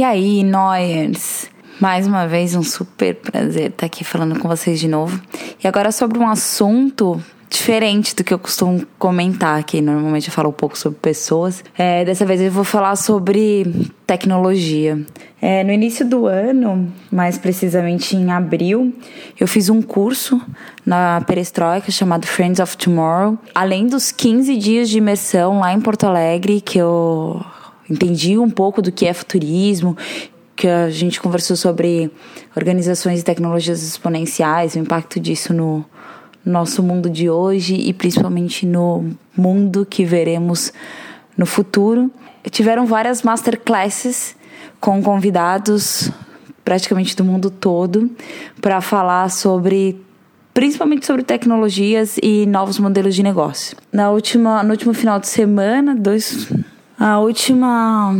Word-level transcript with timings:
E 0.00 0.02
aí, 0.02 0.42
Noyers? 0.42 1.50
Mais 1.78 2.06
uma 2.06 2.26
vez, 2.26 2.54
um 2.54 2.62
super 2.62 3.16
prazer 3.16 3.68
estar 3.68 3.84
aqui 3.84 4.02
falando 4.02 4.40
com 4.40 4.48
vocês 4.48 4.80
de 4.80 4.88
novo. 4.88 5.20
E 5.62 5.68
agora 5.68 5.92
sobre 5.92 6.18
um 6.18 6.26
assunto 6.26 7.22
diferente 7.50 8.16
do 8.16 8.24
que 8.24 8.32
eu 8.32 8.38
costumo 8.38 8.82
comentar 8.98 9.60
aqui. 9.60 9.82
Normalmente 9.82 10.28
eu 10.28 10.32
falo 10.32 10.48
um 10.48 10.54
pouco 10.54 10.78
sobre 10.78 10.98
pessoas. 10.98 11.62
É, 11.76 12.02
dessa 12.02 12.24
vez 12.24 12.40
eu 12.40 12.50
vou 12.50 12.64
falar 12.64 12.96
sobre 12.96 13.90
tecnologia. 14.06 14.98
É, 15.38 15.62
no 15.62 15.70
início 15.70 16.08
do 16.08 16.24
ano, 16.24 16.90
mais 17.12 17.36
precisamente 17.36 18.16
em 18.16 18.32
abril, 18.32 18.94
eu 19.38 19.46
fiz 19.46 19.68
um 19.68 19.82
curso 19.82 20.40
na 20.86 21.20
Perestroika 21.26 21.92
chamado 21.92 22.26
Friends 22.26 22.58
of 22.58 22.74
Tomorrow. 22.78 23.38
Além 23.54 23.86
dos 23.86 24.10
15 24.10 24.56
dias 24.56 24.88
de 24.88 24.96
imersão 24.96 25.60
lá 25.60 25.74
em 25.74 25.80
Porto 25.80 26.04
Alegre, 26.04 26.62
que 26.62 26.78
eu 26.78 27.44
entendi 27.90 28.38
um 28.38 28.48
pouco 28.48 28.80
do 28.80 28.92
que 28.92 29.06
é 29.06 29.12
futurismo, 29.12 29.96
que 30.54 30.68
a 30.68 30.90
gente 30.90 31.20
conversou 31.20 31.56
sobre 31.56 32.10
organizações 32.54 33.20
e 33.20 33.24
tecnologias 33.24 33.82
exponenciais, 33.82 34.74
o 34.74 34.78
impacto 34.78 35.18
disso 35.18 35.52
no 35.52 35.84
nosso 36.44 36.82
mundo 36.82 37.10
de 37.10 37.28
hoje 37.28 37.74
e 37.74 37.92
principalmente 37.92 38.64
no 38.66 39.10
mundo 39.36 39.86
que 39.88 40.04
veremos 40.04 40.72
no 41.36 41.46
futuro. 41.46 42.10
Tiveram 42.50 42.86
várias 42.86 43.22
masterclasses 43.22 44.36
com 44.80 45.02
convidados 45.02 46.10
praticamente 46.64 47.16
do 47.16 47.24
mundo 47.24 47.50
todo 47.50 48.10
para 48.60 48.80
falar 48.80 49.30
sobre 49.30 50.00
principalmente 50.52 51.06
sobre 51.06 51.22
tecnologias 51.22 52.18
e 52.22 52.44
novos 52.46 52.78
modelos 52.78 53.14
de 53.14 53.22
negócio. 53.22 53.76
Na 53.92 54.10
última, 54.10 54.62
no 54.62 54.72
último 54.72 54.92
final 54.92 55.18
de 55.18 55.28
semana, 55.28 55.94
dois, 55.94 56.48
a 57.00 57.18
última 57.18 58.14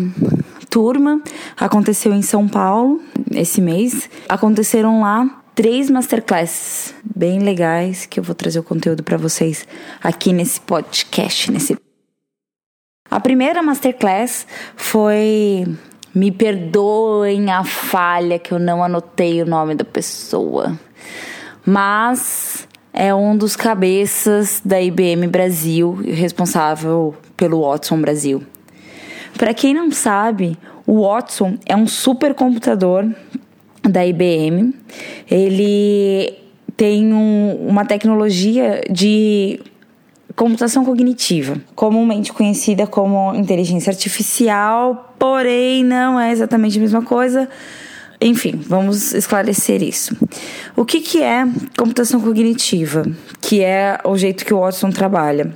turma 0.70 1.20
aconteceu 1.54 2.14
em 2.14 2.22
São 2.22 2.48
Paulo 2.48 3.02
esse 3.32 3.60
mês. 3.60 4.08
Aconteceram 4.26 5.02
lá 5.02 5.42
três 5.54 5.90
masterclasses 5.90 6.94
bem 7.04 7.40
legais 7.40 8.06
que 8.06 8.18
eu 8.18 8.24
vou 8.24 8.34
trazer 8.34 8.58
o 8.58 8.62
conteúdo 8.62 9.02
para 9.02 9.18
vocês 9.18 9.68
aqui 10.02 10.32
nesse 10.32 10.58
podcast, 10.62 11.50
nesse 11.50 11.76
A 13.10 13.20
primeira 13.20 13.62
masterclass 13.62 14.46
foi 14.74 15.66
me 16.14 16.32
perdoem 16.32 17.50
a 17.50 17.62
falha 17.62 18.38
que 18.38 18.52
eu 18.52 18.58
não 18.58 18.82
anotei 18.82 19.42
o 19.42 19.46
nome 19.46 19.74
da 19.74 19.84
pessoa. 19.84 20.80
Mas 21.66 22.66
é 22.94 23.14
um 23.14 23.36
dos 23.36 23.56
cabeças 23.56 24.62
da 24.64 24.80
IBM 24.80 25.26
Brasil, 25.28 26.00
responsável 26.02 27.14
pelo 27.36 27.60
Watson 27.60 28.00
Brasil. 28.00 28.42
Para 29.40 29.54
quem 29.54 29.72
não 29.72 29.90
sabe, 29.90 30.54
o 30.86 31.00
Watson 31.00 31.56
é 31.64 31.74
um 31.74 31.86
supercomputador 31.86 33.08
da 33.82 34.06
IBM. 34.06 34.74
Ele 35.30 36.34
tem 36.76 37.14
um, 37.14 37.54
uma 37.66 37.86
tecnologia 37.86 38.82
de 38.90 39.58
computação 40.36 40.84
cognitiva, 40.84 41.56
comumente 41.74 42.34
conhecida 42.34 42.86
como 42.86 43.34
inteligência 43.34 43.90
artificial, 43.90 45.14
porém 45.18 45.84
não 45.84 46.20
é 46.20 46.32
exatamente 46.32 46.76
a 46.76 46.82
mesma 46.82 47.00
coisa. 47.00 47.48
Enfim, 48.20 48.60
vamos 48.62 49.14
esclarecer 49.14 49.82
isso. 49.82 50.14
O 50.76 50.84
que, 50.84 51.00
que 51.00 51.22
é 51.22 51.48
computação 51.78 52.20
cognitiva? 52.20 53.06
Que 53.40 53.62
é 53.62 54.00
o 54.04 54.18
jeito 54.18 54.44
que 54.44 54.52
o 54.52 54.60
Watson 54.60 54.90
trabalha 54.90 55.50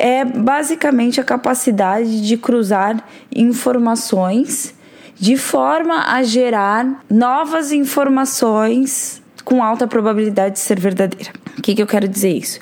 é 0.00 0.24
basicamente 0.24 1.20
a 1.20 1.24
capacidade 1.24 2.26
de 2.26 2.36
cruzar 2.38 3.04
informações 3.34 4.74
de 5.14 5.36
forma 5.36 6.10
a 6.10 6.22
gerar 6.22 7.04
novas 7.10 7.70
informações 7.70 9.22
com 9.44 9.62
alta 9.62 9.86
probabilidade 9.86 10.54
de 10.54 10.60
ser 10.60 10.80
verdadeira. 10.80 11.30
O 11.58 11.62
que, 11.62 11.74
que 11.74 11.82
eu 11.82 11.86
quero 11.86 12.08
dizer 12.08 12.30
isso? 12.30 12.58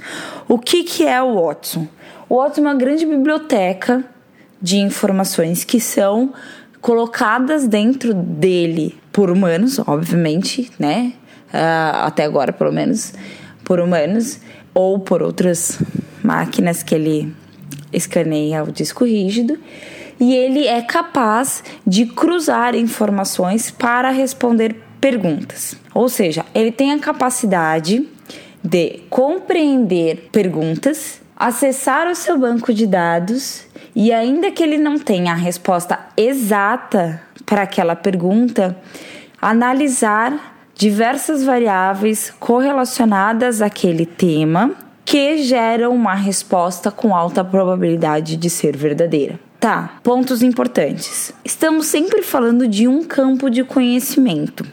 O 0.48 0.58
que, 0.58 0.82
que 0.82 1.06
é 1.06 1.22
o 1.22 1.40
Watson? 1.40 1.86
O 2.28 2.42
Watson 2.42 2.62
é 2.62 2.64
uma 2.64 2.74
grande 2.74 3.06
biblioteca 3.06 4.04
de 4.60 4.78
informações 4.78 5.62
que 5.62 5.80
são 5.80 6.32
colocadas 6.80 7.68
dentro 7.68 8.12
dele 8.12 8.98
por 9.12 9.30
humanos, 9.30 9.78
obviamente, 9.78 10.70
né? 10.78 11.12
Uh, 11.48 12.04
até 12.04 12.24
agora, 12.24 12.52
pelo 12.52 12.72
menos, 12.72 13.14
por 13.64 13.78
humanos 13.78 14.40
ou 14.74 14.98
por 14.98 15.22
outras 15.22 15.78
máquinas 16.28 16.82
que 16.82 16.94
ele 16.94 17.34
escaneia 17.90 18.62
o 18.62 18.70
disco 18.70 19.06
rígido 19.06 19.58
e 20.20 20.34
ele 20.34 20.66
é 20.66 20.82
capaz 20.82 21.64
de 21.86 22.04
cruzar 22.04 22.74
informações 22.74 23.70
para 23.70 24.10
responder 24.10 24.76
perguntas. 25.00 25.74
Ou 25.94 26.06
seja, 26.08 26.44
ele 26.54 26.70
tem 26.70 26.92
a 26.92 26.98
capacidade 26.98 28.06
de 28.62 29.00
compreender 29.08 30.28
perguntas, 30.30 31.20
acessar 31.34 32.06
o 32.08 32.14
seu 32.14 32.36
banco 32.38 32.74
de 32.74 32.86
dados 32.86 33.64
e, 33.96 34.12
ainda 34.12 34.50
que 34.50 34.62
ele 34.62 34.76
não 34.76 34.98
tenha 34.98 35.32
a 35.32 35.36
resposta 35.36 35.98
exata 36.14 37.22
para 37.46 37.62
aquela 37.62 37.96
pergunta, 37.96 38.76
analisar 39.40 40.56
diversas 40.74 41.42
variáveis 41.42 42.30
correlacionadas 42.38 43.62
àquele 43.62 44.04
tema 44.04 44.74
que 45.08 45.42
geram 45.42 45.94
uma 45.94 46.12
resposta 46.12 46.90
com 46.90 47.16
alta 47.16 47.42
probabilidade 47.42 48.36
de 48.36 48.50
ser 48.50 48.76
verdadeira. 48.76 49.40
Tá, 49.58 49.98
pontos 50.02 50.42
importantes. 50.42 51.32
Estamos 51.42 51.86
sempre 51.86 52.22
falando 52.22 52.68
de 52.68 52.86
um 52.86 53.02
campo 53.02 53.48
de 53.48 53.64
conhecimento. 53.64 54.66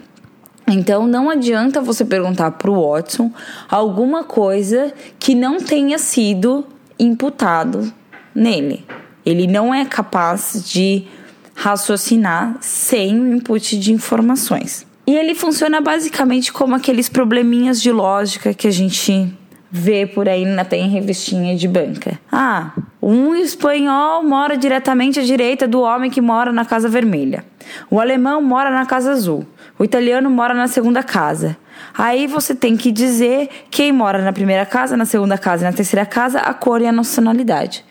Então 0.68 1.06
não 1.06 1.30
adianta 1.30 1.80
você 1.80 2.04
perguntar 2.04 2.50
para 2.50 2.70
o 2.70 2.86
Watson 2.86 3.32
alguma 3.66 4.24
coisa 4.24 4.92
que 5.18 5.34
não 5.34 5.56
tenha 5.56 5.96
sido 5.96 6.66
imputado 6.98 7.90
nele. 8.34 8.84
Ele 9.24 9.46
não 9.46 9.74
é 9.74 9.86
capaz 9.86 10.62
de 10.70 11.06
raciocinar 11.54 12.58
sem 12.60 13.18
o 13.18 13.26
input 13.26 13.78
de 13.78 13.90
informações. 13.90 14.86
E 15.06 15.14
ele 15.14 15.34
funciona 15.34 15.80
basicamente 15.80 16.52
como 16.52 16.74
aqueles 16.74 17.08
probleminhas 17.08 17.80
de 17.80 17.90
lógica 17.90 18.52
que 18.52 18.68
a 18.68 18.70
gente 18.70 19.34
vê 19.70 20.06
por 20.06 20.28
aí 20.28 20.44
até 20.58 20.76
em 20.76 20.88
revistinha 20.88 21.56
de 21.56 21.66
banca. 21.66 22.18
Ah, 22.30 22.72
um 23.02 23.34
espanhol 23.34 24.22
mora 24.22 24.56
diretamente 24.56 25.20
à 25.20 25.22
direita 25.22 25.66
do 25.66 25.80
homem 25.80 26.10
que 26.10 26.20
mora 26.20 26.52
na 26.52 26.64
Casa 26.64 26.88
Vermelha. 26.88 27.44
O 27.90 28.00
alemão 28.00 28.40
mora 28.42 28.70
na 28.70 28.86
Casa 28.86 29.12
Azul. 29.12 29.46
O 29.78 29.84
italiano 29.84 30.30
mora 30.30 30.54
na 30.54 30.68
segunda 30.68 31.02
casa. 31.02 31.56
Aí 31.96 32.26
você 32.26 32.54
tem 32.54 32.76
que 32.76 32.90
dizer 32.90 33.48
quem 33.70 33.92
mora 33.92 34.22
na 34.22 34.32
primeira 34.32 34.64
casa, 34.64 34.96
na 34.96 35.04
segunda 35.04 35.36
casa 35.36 35.64
e 35.64 35.66
na 35.66 35.72
terceira 35.72 36.06
casa, 36.06 36.38
a 36.40 36.54
cor 36.54 36.80
e 36.80 36.86
a 36.86 36.92
nacionalidade. 36.92 37.84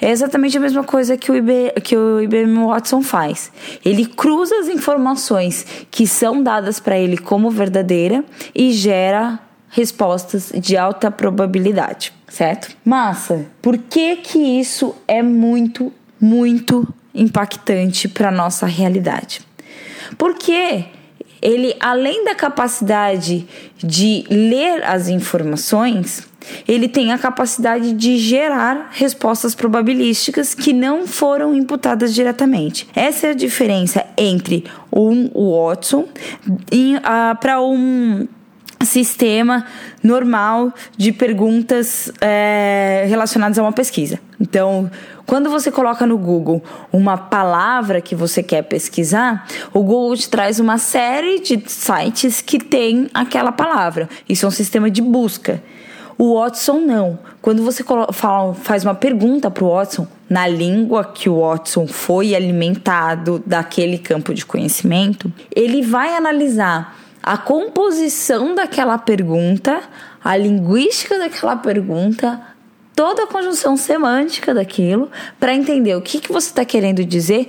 É 0.00 0.10
exatamente 0.10 0.56
a 0.56 0.60
mesma 0.60 0.84
coisa 0.84 1.16
que 1.16 1.30
o, 1.30 1.36
IB, 1.36 1.72
que 1.82 1.96
o 1.96 2.20
IBM 2.20 2.66
Watson 2.66 3.00
faz. 3.00 3.50
Ele 3.84 4.04
cruza 4.04 4.54
as 4.60 4.68
informações 4.68 5.66
que 5.90 6.06
são 6.06 6.42
dadas 6.42 6.78
para 6.78 6.98
ele 6.98 7.16
como 7.16 7.50
verdadeira 7.50 8.22
e 8.54 8.72
gera 8.72 9.38
respostas 9.76 10.50
de 10.54 10.74
alta 10.74 11.10
probabilidade, 11.10 12.10
certo? 12.26 12.74
Massa, 12.82 13.44
por 13.60 13.76
que 13.76 14.16
que 14.16 14.38
isso 14.38 14.94
é 15.06 15.22
muito, 15.22 15.92
muito 16.18 16.88
impactante 17.14 18.08
para 18.08 18.30
nossa 18.30 18.64
realidade? 18.64 19.42
Porque 20.16 20.86
ele, 21.42 21.76
além 21.78 22.24
da 22.24 22.34
capacidade 22.34 23.46
de 23.76 24.24
ler 24.30 24.82
as 24.82 25.08
informações, 25.08 26.26
ele 26.66 26.88
tem 26.88 27.12
a 27.12 27.18
capacidade 27.18 27.92
de 27.92 28.16
gerar 28.16 28.92
respostas 28.92 29.54
probabilísticas 29.54 30.54
que 30.54 30.72
não 30.72 31.06
foram 31.06 31.54
imputadas 31.54 32.14
diretamente. 32.14 32.88
Essa 32.94 33.26
é 33.26 33.30
a 33.32 33.34
diferença 33.34 34.06
entre 34.16 34.64
um 34.90 35.28
Watson 35.34 36.08
uh, 36.48 37.36
para 37.38 37.60
um 37.60 38.26
sistema 38.86 39.66
normal 40.02 40.72
de 40.96 41.12
perguntas 41.12 42.10
é, 42.20 43.04
relacionadas 43.08 43.58
a 43.58 43.62
uma 43.62 43.72
pesquisa. 43.72 44.18
Então, 44.40 44.90
quando 45.26 45.50
você 45.50 45.70
coloca 45.70 46.06
no 46.06 46.16
Google 46.16 46.62
uma 46.92 47.18
palavra 47.18 48.00
que 48.00 48.14
você 48.14 48.42
quer 48.42 48.62
pesquisar, 48.62 49.46
o 49.72 49.80
Google 49.80 50.16
te 50.16 50.30
traz 50.30 50.60
uma 50.60 50.78
série 50.78 51.40
de 51.40 51.62
sites 51.66 52.40
que 52.40 52.58
tem 52.58 53.10
aquela 53.12 53.52
palavra. 53.52 54.08
Isso 54.28 54.46
é 54.46 54.48
um 54.48 54.52
sistema 54.52 54.90
de 54.90 55.02
busca. 55.02 55.62
O 56.18 56.40
Watson 56.40 56.78
não. 56.78 57.18
Quando 57.42 57.62
você 57.62 57.84
fala, 58.12 58.54
faz 58.54 58.84
uma 58.84 58.94
pergunta 58.94 59.50
para 59.50 59.64
o 59.64 59.70
Watson, 59.70 60.06
na 60.30 60.48
língua 60.48 61.04
que 61.04 61.28
o 61.28 61.40
Watson 61.40 61.86
foi 61.86 62.34
alimentado 62.34 63.42
daquele 63.44 63.98
campo 63.98 64.32
de 64.32 64.46
conhecimento, 64.46 65.30
ele 65.54 65.82
vai 65.82 66.14
analisar 66.14 66.96
a 67.26 67.36
composição 67.36 68.54
daquela 68.54 68.96
pergunta, 68.96 69.82
a 70.22 70.36
linguística 70.36 71.18
daquela 71.18 71.56
pergunta, 71.56 72.40
toda 72.94 73.24
a 73.24 73.26
conjunção 73.26 73.76
semântica 73.76 74.54
daquilo, 74.54 75.10
para 75.40 75.52
entender 75.52 75.96
o 75.96 76.00
que, 76.00 76.20
que 76.20 76.32
você 76.32 76.46
está 76.50 76.64
querendo 76.64 77.04
dizer 77.04 77.48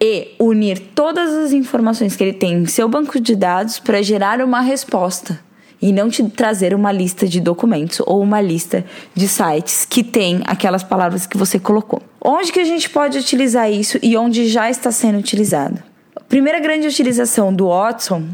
e 0.00 0.28
unir 0.38 0.78
todas 0.94 1.34
as 1.34 1.52
informações 1.52 2.14
que 2.14 2.22
ele 2.22 2.34
tem 2.34 2.52
em 2.52 2.66
seu 2.66 2.88
banco 2.88 3.18
de 3.18 3.34
dados 3.34 3.80
para 3.80 4.00
gerar 4.00 4.40
uma 4.40 4.60
resposta 4.60 5.40
e 5.82 5.92
não 5.92 6.08
te 6.08 6.22
trazer 6.28 6.72
uma 6.72 6.92
lista 6.92 7.26
de 7.26 7.40
documentos 7.40 8.00
ou 8.06 8.22
uma 8.22 8.40
lista 8.40 8.84
de 9.12 9.26
sites 9.26 9.84
que 9.84 10.04
tem 10.04 10.40
aquelas 10.46 10.84
palavras 10.84 11.26
que 11.26 11.36
você 11.36 11.58
colocou. 11.58 12.00
Onde 12.24 12.52
que 12.52 12.60
a 12.60 12.64
gente 12.64 12.88
pode 12.88 13.18
utilizar 13.18 13.68
isso 13.72 13.98
e 14.00 14.16
onde 14.16 14.46
já 14.46 14.70
está 14.70 14.92
sendo 14.92 15.18
utilizado? 15.18 15.82
A 16.14 16.20
primeira 16.20 16.60
grande 16.60 16.86
utilização 16.86 17.52
do 17.52 17.66
Watson 17.66 18.28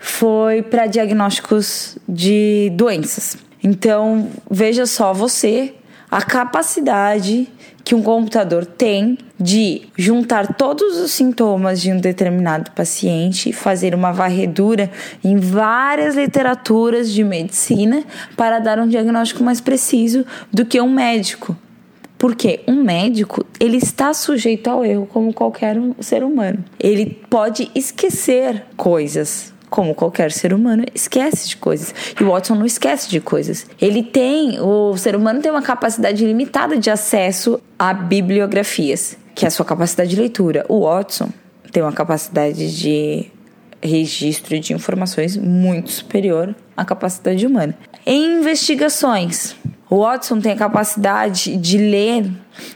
foi 0.00 0.62
para 0.62 0.86
diagnósticos 0.86 1.98
de 2.08 2.72
doenças. 2.74 3.36
Então, 3.62 4.30
veja 4.50 4.86
só 4.86 5.12
você 5.12 5.74
a 6.10 6.22
capacidade 6.22 7.46
que 7.84 7.94
um 7.94 8.02
computador 8.02 8.66
tem 8.66 9.18
de 9.38 9.82
juntar 9.96 10.54
todos 10.54 10.98
os 10.98 11.10
sintomas 11.10 11.80
de 11.80 11.92
um 11.92 11.98
determinado 11.98 12.70
paciente, 12.72 13.52
fazer 13.52 13.94
uma 13.94 14.12
varredura 14.12 14.90
em 15.22 15.36
várias 15.36 16.16
literaturas 16.16 17.10
de 17.10 17.22
medicina 17.22 18.02
para 18.36 18.58
dar 18.58 18.78
um 18.78 18.88
diagnóstico 18.88 19.44
mais 19.44 19.60
preciso 19.60 20.24
do 20.52 20.64
que 20.64 20.80
um 20.80 20.90
médico. 20.90 21.56
Porque 22.18 22.60
um 22.68 22.82
médico, 22.82 23.46
ele 23.58 23.78
está 23.78 24.12
sujeito 24.12 24.68
ao 24.68 24.84
erro 24.84 25.06
como 25.06 25.32
qualquer 25.32 25.76
ser 26.00 26.22
humano. 26.22 26.62
Ele 26.78 27.18
pode 27.30 27.70
esquecer 27.74 28.64
coisas, 28.76 29.54
como 29.70 29.94
qualquer 29.94 30.32
ser 30.32 30.52
humano, 30.52 30.84
esquece 30.94 31.48
de 31.48 31.56
coisas. 31.56 31.94
E 32.20 32.24
o 32.24 32.32
Watson 32.32 32.56
não 32.56 32.66
esquece 32.66 33.08
de 33.08 33.20
coisas. 33.20 33.66
Ele 33.80 34.02
tem, 34.02 34.60
o 34.60 34.96
ser 34.96 35.14
humano 35.14 35.40
tem 35.40 35.50
uma 35.50 35.62
capacidade 35.62 36.26
limitada 36.26 36.76
de 36.76 36.90
acesso 36.90 37.60
a 37.78 37.94
bibliografias, 37.94 39.16
que 39.34 39.44
é 39.44 39.48
a 39.48 39.50
sua 39.50 39.64
capacidade 39.64 40.10
de 40.10 40.16
leitura. 40.16 40.66
O 40.68 40.80
Watson 40.80 41.30
tem 41.72 41.82
uma 41.82 41.92
capacidade 41.92 42.76
de 42.76 43.30
registro 43.82 44.58
de 44.58 44.74
informações 44.74 45.36
muito 45.36 45.90
superior 45.90 46.54
à 46.76 46.84
capacidade 46.84 47.46
humana. 47.46 47.74
Em 48.04 48.40
investigações, 48.40 49.54
o 49.88 50.00
Watson 50.00 50.40
tem 50.40 50.52
a 50.52 50.56
capacidade 50.56 51.56
de 51.56 51.78
ler 51.78 52.30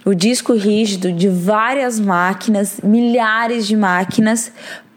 o 0.05 0.15
disco 0.15 0.53
rígido 0.55 1.13
de 1.13 1.29
várias 1.29 2.01
máquinas, 2.01 2.81
milhares 2.83 3.67
de 3.67 3.77
máquinas, 3.77 4.51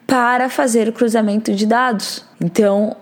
para 0.08 0.50
fazer 0.50 0.88
o 0.88 0.94
cruzamento 0.94 1.54
de 1.54 1.66
dados. 1.66 2.24
Então, 2.42 2.96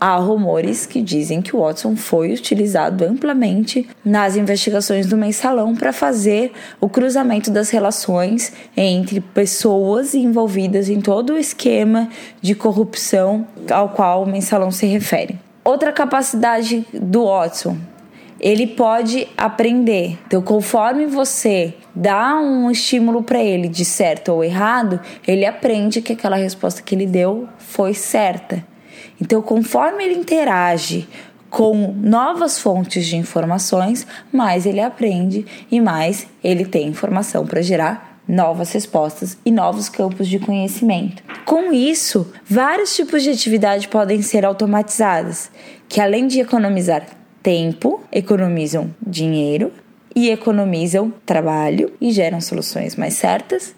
há 0.00 0.16
rumores 0.16 0.86
que 0.86 1.02
dizem 1.02 1.42
que 1.42 1.54
o 1.54 1.60
Watson 1.60 1.94
foi 1.96 2.32
utilizado 2.32 3.04
amplamente 3.04 3.88
nas 4.04 4.36
investigações 4.36 5.06
do 5.06 5.16
mensalão 5.16 5.74
para 5.74 5.92
fazer 5.92 6.52
o 6.80 6.88
cruzamento 6.88 7.50
das 7.50 7.70
relações 7.70 8.52
entre 8.76 9.20
pessoas 9.20 10.14
envolvidas 10.14 10.88
em 10.88 11.00
todo 11.00 11.34
o 11.34 11.38
esquema 11.38 12.08
de 12.40 12.54
corrupção 12.54 13.46
ao 13.70 13.90
qual 13.90 14.22
o 14.22 14.26
mensalão 14.26 14.70
se 14.70 14.86
refere. 14.86 15.38
Outra 15.64 15.92
capacidade 15.92 16.86
do 16.92 17.26
Watson 17.26 17.76
ele 18.42 18.66
pode 18.66 19.28
aprender. 19.36 20.18
Então, 20.26 20.42
conforme 20.42 21.06
você 21.06 21.74
dá 21.94 22.34
um 22.34 22.70
estímulo 22.70 23.22
para 23.22 23.40
ele 23.40 23.68
de 23.68 23.84
certo 23.84 24.32
ou 24.32 24.42
errado, 24.42 25.00
ele 25.26 25.46
aprende 25.46 26.02
que 26.02 26.12
aquela 26.12 26.36
resposta 26.36 26.82
que 26.82 26.94
ele 26.94 27.06
deu 27.06 27.48
foi 27.56 27.94
certa. 27.94 28.66
Então, 29.20 29.40
conforme 29.40 30.02
ele 30.02 30.14
interage 30.14 31.08
com 31.48 31.94
novas 31.96 32.58
fontes 32.58 33.06
de 33.06 33.16
informações, 33.16 34.06
mais 34.32 34.66
ele 34.66 34.80
aprende 34.80 35.46
e 35.70 35.80
mais 35.80 36.26
ele 36.42 36.64
tem 36.64 36.88
informação 36.88 37.46
para 37.46 37.62
gerar 37.62 38.20
novas 38.26 38.72
respostas 38.72 39.36
e 39.44 39.50
novos 39.50 39.88
campos 39.88 40.26
de 40.26 40.38
conhecimento. 40.38 41.22
Com 41.44 41.72
isso, 41.72 42.32
vários 42.44 42.96
tipos 42.96 43.22
de 43.22 43.30
atividade 43.30 43.88
podem 43.88 44.22
ser 44.22 44.44
automatizadas, 44.44 45.50
que 45.88 46.00
além 46.00 46.26
de 46.26 46.40
economizar 46.40 47.04
tempo, 47.42 48.02
economizam 48.12 48.94
dinheiro 49.04 49.72
e 50.14 50.30
economizam 50.30 51.12
trabalho 51.24 51.92
e 52.00 52.12
geram 52.12 52.40
soluções 52.40 52.96
mais 52.96 53.14
certas, 53.14 53.74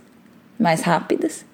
mais 0.58 0.82
rápidas 0.82 1.44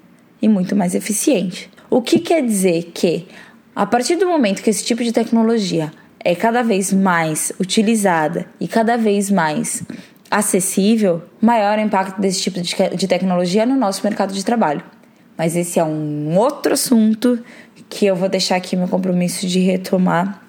e 0.40 0.48
muito 0.48 0.74
mais 0.74 0.94
eficientes. 0.94 1.68
O 1.88 2.00
que 2.00 2.18
quer 2.18 2.42
dizer 2.42 2.90
que 2.94 3.26
a 3.74 3.86
partir 3.86 4.16
do 4.16 4.26
momento 4.26 4.62
que 4.62 4.70
esse 4.70 4.84
tipo 4.84 5.02
de 5.04 5.12
tecnologia 5.12 5.92
é 6.22 6.34
cada 6.34 6.62
vez 6.62 6.92
mais 6.92 7.52
utilizada 7.58 8.46
e 8.60 8.68
cada 8.68 8.96
vez 8.96 9.30
mais 9.30 9.82
acessível, 10.30 11.22
maior 11.40 11.78
o 11.78 11.80
impacto 11.80 12.20
desse 12.20 12.40
tipo 12.40 12.60
de 12.60 13.08
tecnologia 13.08 13.66
no 13.66 13.74
nosso 13.74 14.02
mercado 14.04 14.32
de 14.32 14.44
trabalho. 14.44 14.82
Mas 15.36 15.56
esse 15.56 15.80
é 15.80 15.84
um 15.84 16.36
outro 16.36 16.74
assunto 16.74 17.42
que 17.88 18.06
eu 18.06 18.14
vou 18.14 18.28
deixar 18.28 18.56
aqui 18.56 18.76
meu 18.76 18.86
compromisso 18.86 19.46
de 19.46 19.58
retomar 19.60 20.42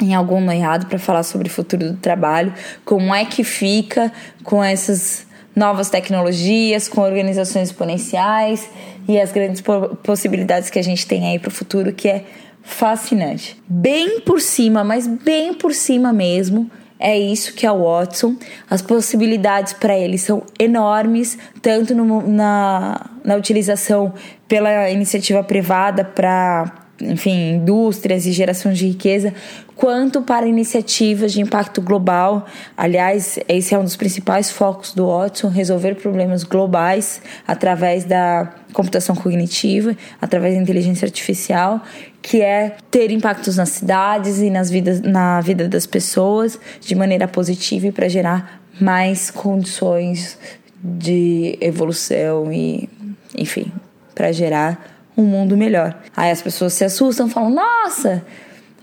em 0.00 0.14
algum 0.14 0.40
noiado 0.40 0.86
para 0.86 0.98
falar 0.98 1.22
sobre 1.22 1.48
o 1.48 1.50
futuro 1.50 1.92
do 1.92 1.96
trabalho, 1.96 2.52
como 2.84 3.14
é 3.14 3.24
que 3.24 3.42
fica 3.42 4.12
com 4.44 4.62
essas 4.62 5.26
novas 5.54 5.88
tecnologias, 5.88 6.86
com 6.86 7.00
organizações 7.00 7.70
exponenciais 7.70 8.68
e 9.08 9.18
as 9.18 9.32
grandes 9.32 9.62
possibilidades 10.02 10.68
que 10.68 10.78
a 10.78 10.82
gente 10.82 11.06
tem 11.06 11.26
aí 11.26 11.38
para 11.38 11.48
o 11.48 11.52
futuro, 11.52 11.92
que 11.92 12.08
é 12.08 12.24
fascinante. 12.62 13.60
Bem 13.66 14.20
por 14.20 14.40
cima, 14.40 14.84
mas 14.84 15.06
bem 15.06 15.54
por 15.54 15.72
cima 15.72 16.12
mesmo, 16.12 16.70
é 16.98 17.16
isso 17.18 17.54
que 17.54 17.64
é 17.64 17.72
o 17.72 17.84
Watson. 17.84 18.36
As 18.68 18.82
possibilidades 18.82 19.72
para 19.72 19.96
ele 19.96 20.18
são 20.18 20.42
enormes, 20.58 21.38
tanto 21.62 21.94
no, 21.94 22.26
na, 22.26 23.10
na 23.24 23.36
utilização 23.36 24.12
pela 24.48 24.90
iniciativa 24.90 25.42
privada 25.42 26.04
para 26.04 26.85
enfim, 27.00 27.54
indústrias 27.54 28.26
e 28.26 28.32
geração 28.32 28.72
de 28.72 28.86
riqueza, 28.86 29.34
quanto 29.74 30.22
para 30.22 30.46
iniciativas 30.46 31.32
de 31.32 31.40
impacto 31.40 31.82
global. 31.82 32.46
Aliás, 32.76 33.38
esse 33.48 33.74
é 33.74 33.78
um 33.78 33.84
dos 33.84 33.96
principais 33.96 34.50
focos 34.50 34.94
do 34.94 35.06
Watson, 35.06 35.48
resolver 35.48 35.96
problemas 35.96 36.42
globais 36.42 37.20
através 37.46 38.04
da 38.04 38.52
computação 38.72 39.14
cognitiva, 39.14 39.96
através 40.20 40.54
da 40.54 40.62
inteligência 40.62 41.06
artificial, 41.06 41.82
que 42.22 42.40
é 42.40 42.76
ter 42.90 43.10
impactos 43.10 43.56
nas 43.56 43.70
cidades 43.70 44.38
e 44.40 44.50
nas 44.50 44.70
vidas, 44.70 45.00
na 45.00 45.40
vida 45.40 45.68
das 45.68 45.86
pessoas 45.86 46.58
de 46.80 46.94
maneira 46.94 47.28
positiva 47.28 47.86
e 47.86 47.92
para 47.92 48.08
gerar 48.08 48.62
mais 48.80 49.30
condições 49.30 50.38
de 50.82 51.56
evolução 51.60 52.52
e, 52.52 52.88
enfim, 53.36 53.72
para 54.14 54.32
gerar 54.32 54.95
um 55.16 55.24
mundo 55.24 55.56
melhor. 55.56 55.96
Aí 56.16 56.30
as 56.30 56.42
pessoas 56.42 56.72
se 56.72 56.84
assustam, 56.84 57.28
falam: 57.28 57.50
"Nossa, 57.50 58.24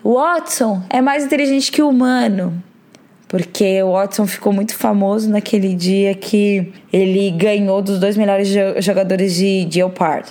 Watson 0.04 0.84
é 0.90 1.02
mais 1.02 1.26
inteligente 1.26 1.72
que 1.72 1.82
o 1.82 1.90
humano". 1.90 2.62
Porque 3.28 3.82
o 3.82 3.94
Watson 3.94 4.28
ficou 4.28 4.54
muito 4.54 4.76
famoso 4.76 5.28
naquele 5.28 5.74
dia 5.74 6.14
que 6.14 6.72
ele 6.94 7.32
ganhou 7.32 7.82
dos 7.82 8.00
dois 8.00 8.16
melhores 8.16 8.48
jogadores 8.78 9.34
de 9.34 9.68
Jeopardy, 9.68 10.30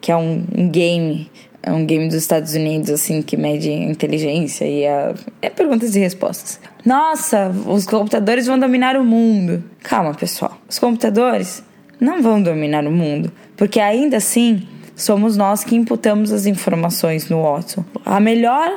que 0.00 0.12
é 0.12 0.16
um, 0.16 0.46
game 0.70 1.28
é 1.60 1.72
um 1.72 1.84
game 1.84 2.06
dos 2.06 2.14
Estados 2.14 2.54
Unidos, 2.54 2.90
assim, 2.90 3.22
que 3.22 3.36
mede 3.36 3.72
inteligência 3.72 4.66
e 4.66 4.84
é, 4.84 5.14
é 5.42 5.50
perguntas 5.50 5.96
e 5.96 5.98
respostas. 5.98 6.60
Nossa, 6.84 7.52
os 7.66 7.86
computadores 7.86 8.46
vão 8.46 8.56
dominar 8.58 8.96
o 8.96 9.04
mundo. 9.04 9.64
Calma, 9.82 10.14
pessoal. 10.14 10.56
Os 10.68 10.78
computadores 10.78 11.64
não 11.98 12.22
vão 12.22 12.42
dominar 12.42 12.86
o 12.86 12.90
mundo, 12.90 13.32
porque 13.56 13.80
ainda 13.80 14.18
assim 14.18 14.68
somos 14.94 15.36
nós 15.36 15.64
que 15.64 15.74
imputamos 15.74 16.32
as 16.32 16.46
informações 16.46 17.28
no 17.28 17.42
Watson. 17.42 17.84
A 18.04 18.20
melhor 18.20 18.72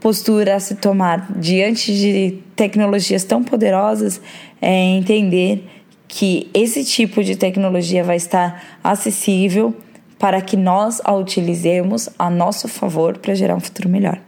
postura 0.00 0.56
a 0.56 0.60
se 0.60 0.76
tomar 0.76 1.32
diante 1.32 1.92
de 1.92 2.38
tecnologias 2.54 3.24
tão 3.24 3.42
poderosas 3.42 4.20
é 4.60 4.72
entender 4.72 5.68
que 6.06 6.48
esse 6.54 6.84
tipo 6.84 7.22
de 7.22 7.36
tecnologia 7.36 8.02
vai 8.02 8.16
estar 8.16 8.78
acessível 8.82 9.76
para 10.18 10.40
que 10.40 10.56
nós 10.56 11.00
a 11.04 11.12
utilizemos 11.14 12.08
a 12.18 12.30
nosso 12.30 12.66
favor 12.66 13.18
para 13.18 13.34
gerar 13.34 13.54
um 13.54 13.60
futuro 13.60 13.88
melhor. 13.88 14.20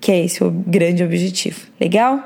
Que 0.00 0.12
é 0.12 0.24
esse 0.24 0.42
o 0.42 0.50
grande 0.50 1.04
objetivo. 1.04 1.66
Legal? 1.80 2.22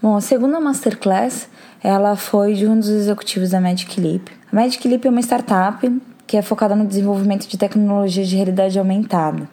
Bom, 0.00 0.16
a 0.16 0.20
segunda 0.20 0.60
masterclass 0.60 1.48
ela 1.82 2.16
foi 2.16 2.54
de 2.54 2.66
um 2.66 2.78
dos 2.78 2.88
executivos 2.88 3.50
da 3.50 3.60
Magic 3.60 4.00
Leap. 4.00 4.28
A 4.50 4.56
Magic 4.56 4.86
Leap 4.86 5.04
é 5.04 5.10
uma 5.10 5.20
startup 5.20 5.90
que 6.32 6.36
é 6.38 6.40
focada 6.40 6.74
no 6.74 6.86
desenvolvimento 6.86 7.46
de 7.46 7.58
tecnologias 7.58 8.26
de 8.26 8.36
realidade 8.36 8.78
aumentada. 8.78 9.46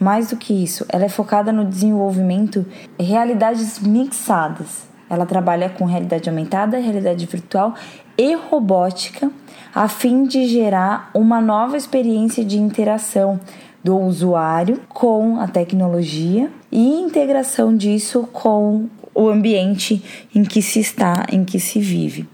Mais 0.00 0.30
do 0.30 0.38
que 0.38 0.54
isso, 0.54 0.86
ela 0.88 1.04
é 1.04 1.08
focada 1.10 1.52
no 1.52 1.66
desenvolvimento 1.66 2.64
de 2.98 3.04
realidades 3.04 3.78
mixadas. 3.78 4.86
Ela 5.10 5.26
trabalha 5.26 5.68
com 5.68 5.84
realidade 5.84 6.26
aumentada, 6.26 6.78
realidade 6.78 7.26
virtual 7.26 7.74
e 8.16 8.34
robótica, 8.36 9.30
a 9.74 9.86
fim 9.86 10.24
de 10.24 10.46
gerar 10.46 11.10
uma 11.12 11.42
nova 11.42 11.76
experiência 11.76 12.42
de 12.42 12.56
interação 12.56 13.38
do 13.84 13.94
usuário 13.98 14.80
com 14.88 15.38
a 15.38 15.46
tecnologia 15.46 16.50
e 16.72 17.00
integração 17.02 17.76
disso 17.76 18.26
com 18.32 18.86
o 19.14 19.28
ambiente 19.28 20.02
em 20.34 20.42
que 20.42 20.62
se 20.62 20.80
está, 20.80 21.26
em 21.30 21.44
que 21.44 21.60
se 21.60 21.80
vive. 21.80 22.26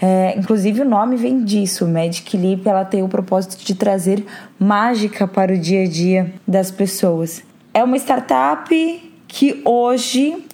É, 0.00 0.34
inclusive 0.38 0.82
o 0.82 0.84
nome 0.84 1.16
vem 1.16 1.42
disso. 1.44 1.86
Magic 1.86 2.36
Leap 2.36 2.66
ela 2.66 2.84
tem 2.84 3.02
o 3.02 3.08
propósito 3.08 3.64
de 3.64 3.74
trazer 3.74 4.24
mágica 4.58 5.26
para 5.26 5.52
o 5.52 5.58
dia 5.58 5.82
a 5.82 5.88
dia 5.88 6.32
das 6.46 6.70
pessoas. 6.70 7.42
É 7.74 7.82
uma 7.82 7.96
startup 7.96 8.70
que 9.26 9.60
hoje 9.64 10.44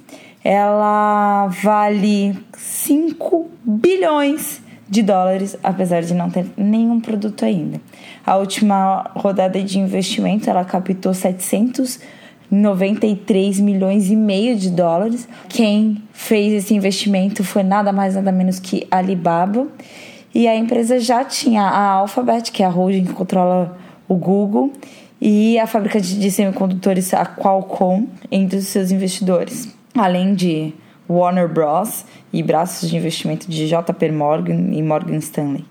ela 0.42 1.48
vale 1.48 2.36
5 2.56 3.50
bilhões 3.64 4.62
de 4.88 5.02
dólares, 5.02 5.56
apesar 5.62 6.02
de 6.02 6.12
não 6.12 6.28
ter 6.30 6.46
nenhum 6.56 7.00
produto 7.00 7.44
ainda. 7.44 7.80
A 8.26 8.36
última 8.36 9.10
rodada 9.14 9.62
de 9.62 9.78
investimento 9.78 10.48
ela 10.48 10.64
captou 10.64 11.14
793 11.14 11.98
milhões 11.98 12.23
e 14.10 14.16
meio 14.16 14.56
de 14.56 14.70
dólares. 14.70 15.28
Quem 15.48 16.02
fez 16.12 16.52
esse 16.52 16.74
investimento 16.74 17.42
foi 17.42 17.62
nada 17.62 17.92
mais 17.92 18.14
nada 18.14 18.30
menos 18.30 18.58
que 18.58 18.86
Alibaba. 18.90 19.66
E 20.34 20.48
a 20.48 20.56
empresa 20.56 20.98
já 20.98 21.24
tinha 21.24 21.62
a 21.62 21.90
Alphabet, 21.92 22.50
que 22.50 22.62
é 22.62 22.66
a 22.66 22.68
holding 22.68 23.04
que 23.04 23.12
controla 23.12 23.78
o 24.08 24.16
Google, 24.16 24.72
e 25.20 25.58
a 25.58 25.66
fábrica 25.66 26.00
de 26.00 26.30
semicondutores, 26.30 27.14
a 27.14 27.24
Qualcomm, 27.24 28.08
entre 28.30 28.58
os 28.58 28.66
seus 28.66 28.90
investidores. 28.90 29.74
Além 29.96 30.34
de 30.34 30.74
Warner 31.08 31.48
Bros. 31.48 32.04
e 32.32 32.42
braços 32.42 32.90
de 32.90 32.96
investimento 32.96 33.48
de 33.48 33.68
JP 33.68 34.10
Morgan 34.10 34.72
e 34.72 34.82
Morgan 34.82 35.16
Stanley. 35.16 35.64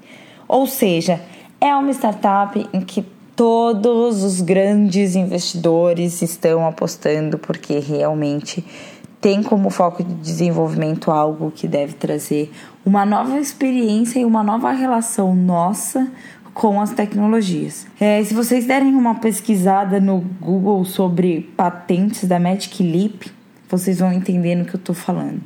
Ou 0.48 0.66
seja, 0.66 1.20
é 1.60 1.76
uma 1.76 1.92
startup 1.92 2.68
em 2.74 2.82
que 2.82 3.06
todos 3.36 4.24
os 4.24 4.42
grandes 4.42 5.16
investidores 5.16 6.22
estão 6.22 6.66
apostando 6.68 7.38
porque 7.38 7.80
realmente 7.80 8.64
tem 9.20 9.42
como 9.42 9.70
foco 9.70 10.04
de 10.04 10.14
desenvolvimento 10.16 11.10
algo 11.10 11.52
que 11.52 11.68
deve 11.68 11.94
trazer 11.94 12.52
uma 12.86 13.06
nova 13.06 13.40
experiência 13.40 14.20
e 14.20 14.26
uma 14.26 14.44
nova 14.44 14.72
relação 14.72 15.36
nossa 15.36 16.12
com 16.54 16.80
as 16.80 16.92
tecnologias. 16.92 17.88
É, 18.00 18.24
se 18.24 18.34
vocês 18.34 18.66
derem 18.66 18.94
uma 18.94 19.16
pesquisada 19.16 20.00
no 20.00 20.20
Google 20.40 20.84
sobre 20.86 21.50
patentes 21.58 22.26
da 22.26 22.40
Magic 22.40 22.84
Leap, 22.84 23.32
vocês 23.70 24.00
vão 24.00 24.14
entender 24.14 24.56
no 24.56 24.66
que 24.66 24.76
eu 24.76 24.80
estou 24.80 24.94
falando. 24.94 25.42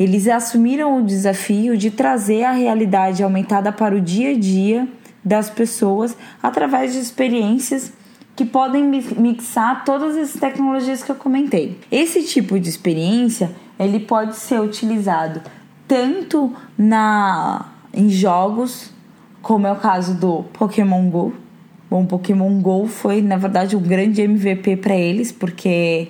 Eles 0.00 0.26
assumiram 0.26 0.98
o 0.98 1.04
desafio 1.04 1.76
de 1.76 1.90
trazer 1.90 2.42
a 2.42 2.50
realidade 2.50 3.22
aumentada 3.22 3.70
para 3.70 3.94
o 3.94 4.00
dia 4.00 4.30
a 4.30 4.38
dia 4.38 4.88
das 5.24 5.48
pessoas 5.48 6.16
através 6.42 6.92
de 6.92 6.98
experiências 6.98 7.92
que 8.36 8.44
podem 8.44 8.84
mixar 8.84 9.84
todas 9.84 10.16
as 10.16 10.32
tecnologias 10.32 11.02
que 11.02 11.10
eu 11.10 11.14
comentei. 11.14 11.78
Esse 11.90 12.22
tipo 12.24 12.58
de 12.58 12.68
experiência 12.68 13.52
ele 13.78 14.00
pode 14.00 14.36
ser 14.36 14.60
utilizado 14.60 15.40
tanto 15.86 16.52
na 16.76 17.66
em 17.92 18.10
jogos, 18.10 18.90
como 19.40 19.66
é 19.66 19.72
o 19.72 19.76
caso 19.76 20.14
do 20.14 20.42
Pokémon 20.52 21.08
Go. 21.10 21.32
Bom, 21.88 22.04
Pokémon 22.06 22.60
Go 22.60 22.86
foi 22.86 23.22
na 23.22 23.36
verdade 23.36 23.76
um 23.76 23.80
grande 23.80 24.20
MVP 24.22 24.78
para 24.78 24.96
eles, 24.96 25.30
porque 25.30 26.08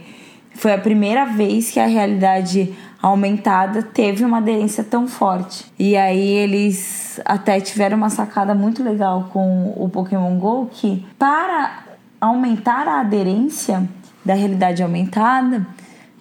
foi 0.54 0.73
a 0.73 0.78
primeira 0.78 1.26
vez 1.26 1.71
que 1.71 1.78
a 1.78 1.87
realidade 1.87 2.73
aumentada 3.08 3.82
teve 3.82 4.25
uma 4.25 4.38
aderência 4.38 4.82
tão 4.82 5.06
forte. 5.06 5.66
E 5.78 5.94
aí 5.94 6.26
eles 6.26 7.20
até 7.25 7.61
tiveram 7.61 7.99
uma 7.99 8.08
sacada 8.08 8.54
muito 8.54 8.82
legal 8.82 9.28
com 9.30 9.75
o 9.76 9.90
Pokémon 9.90 10.38
Go 10.38 10.70
que 10.73 11.04
para 11.18 11.84
aumentar 12.18 12.88
a 12.88 13.00
aderência 13.00 13.87
da 14.25 14.32
realidade 14.32 14.82
aumentada, 14.82 15.66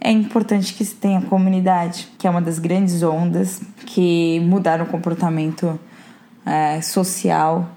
é 0.01 0.11
importante 0.11 0.73
que 0.73 0.83
se 0.83 0.95
tenha 0.95 1.21
comunidade, 1.21 2.09
que 2.17 2.27
é 2.27 2.29
uma 2.29 2.41
das 2.41 2.59
grandes 2.59 3.01
ondas 3.01 3.61
que 3.85 4.41
mudaram 4.41 4.83
o 4.83 4.87
comportamento 4.89 5.79
é, 6.45 6.81
social 6.81 7.69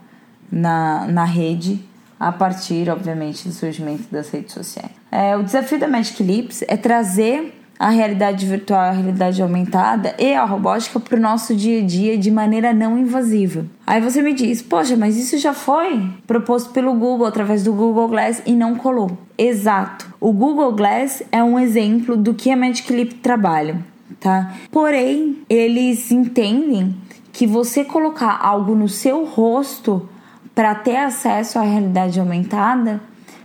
na, 0.51 1.07
na 1.07 1.25
rede 1.25 1.81
a 2.19 2.33
partir, 2.33 2.91
obviamente, 2.91 3.47
do 3.47 3.55
surgimento 3.55 4.05
das 4.11 4.31
redes 4.31 4.53
sociais. 4.53 4.91
É, 5.13 5.37
o 5.37 5.45
desafio 5.45 5.79
da 5.79 5.87
Magic 5.87 6.21
Leaps 6.21 6.65
é 6.67 6.77
trazer 6.77 7.56
a 7.79 7.91
realidade 7.91 8.47
virtual, 8.47 8.81
a 8.81 8.91
realidade 8.91 9.43
aumentada 9.43 10.15
e 10.19 10.35
a 10.35 10.45
robótica 10.45 10.99
para 10.99 11.17
o 11.17 11.21
nosso 11.21 11.55
dia 11.55 11.81
a 11.81 11.87
dia 11.87 12.17
de 12.17 12.31
maneira 12.31 12.73
não 12.73 12.99
invasiva. 12.99 13.67
Aí 13.87 14.01
você 14.01 14.23
me 14.23 14.33
diz, 14.33 14.63
poxa, 14.63 14.97
mas 14.97 15.17
isso 15.17 15.39
já 15.39 15.53
foi 15.53 16.09
proposto 16.27 16.71
pelo 16.71 16.95
Google 16.95 17.27
através 17.27 17.63
do 17.63 17.73
Google 17.73 18.09
Glass 18.09 18.43
e 18.47 18.53
não 18.53 18.75
colou. 18.77 19.17
Exato. 19.37 20.13
O 20.21 20.33
Google 20.33 20.73
Glass 20.73 21.23
é 21.31 21.43
um 21.43 21.59
exemplo 21.59 22.17
do 22.17 22.35
que 22.35 22.51
a 22.51 22.57
Magic 22.57 22.91
Leap 22.93 23.13
trabalha, 23.23 23.79
tá? 24.19 24.55
Porém, 24.71 25.39
eles 25.49 26.11
entendem 26.11 26.97
que 27.33 27.47
você 27.47 27.85
colocar 27.85 28.39
algo 28.41 28.75
no 28.75 28.89
seu 28.89 29.27
rosto 29.27 30.09
para 30.55 30.75
ter 30.75 30.97
acesso 30.97 31.59
à 31.59 31.63
realidade 31.63 32.19
aumentada 32.19 33.01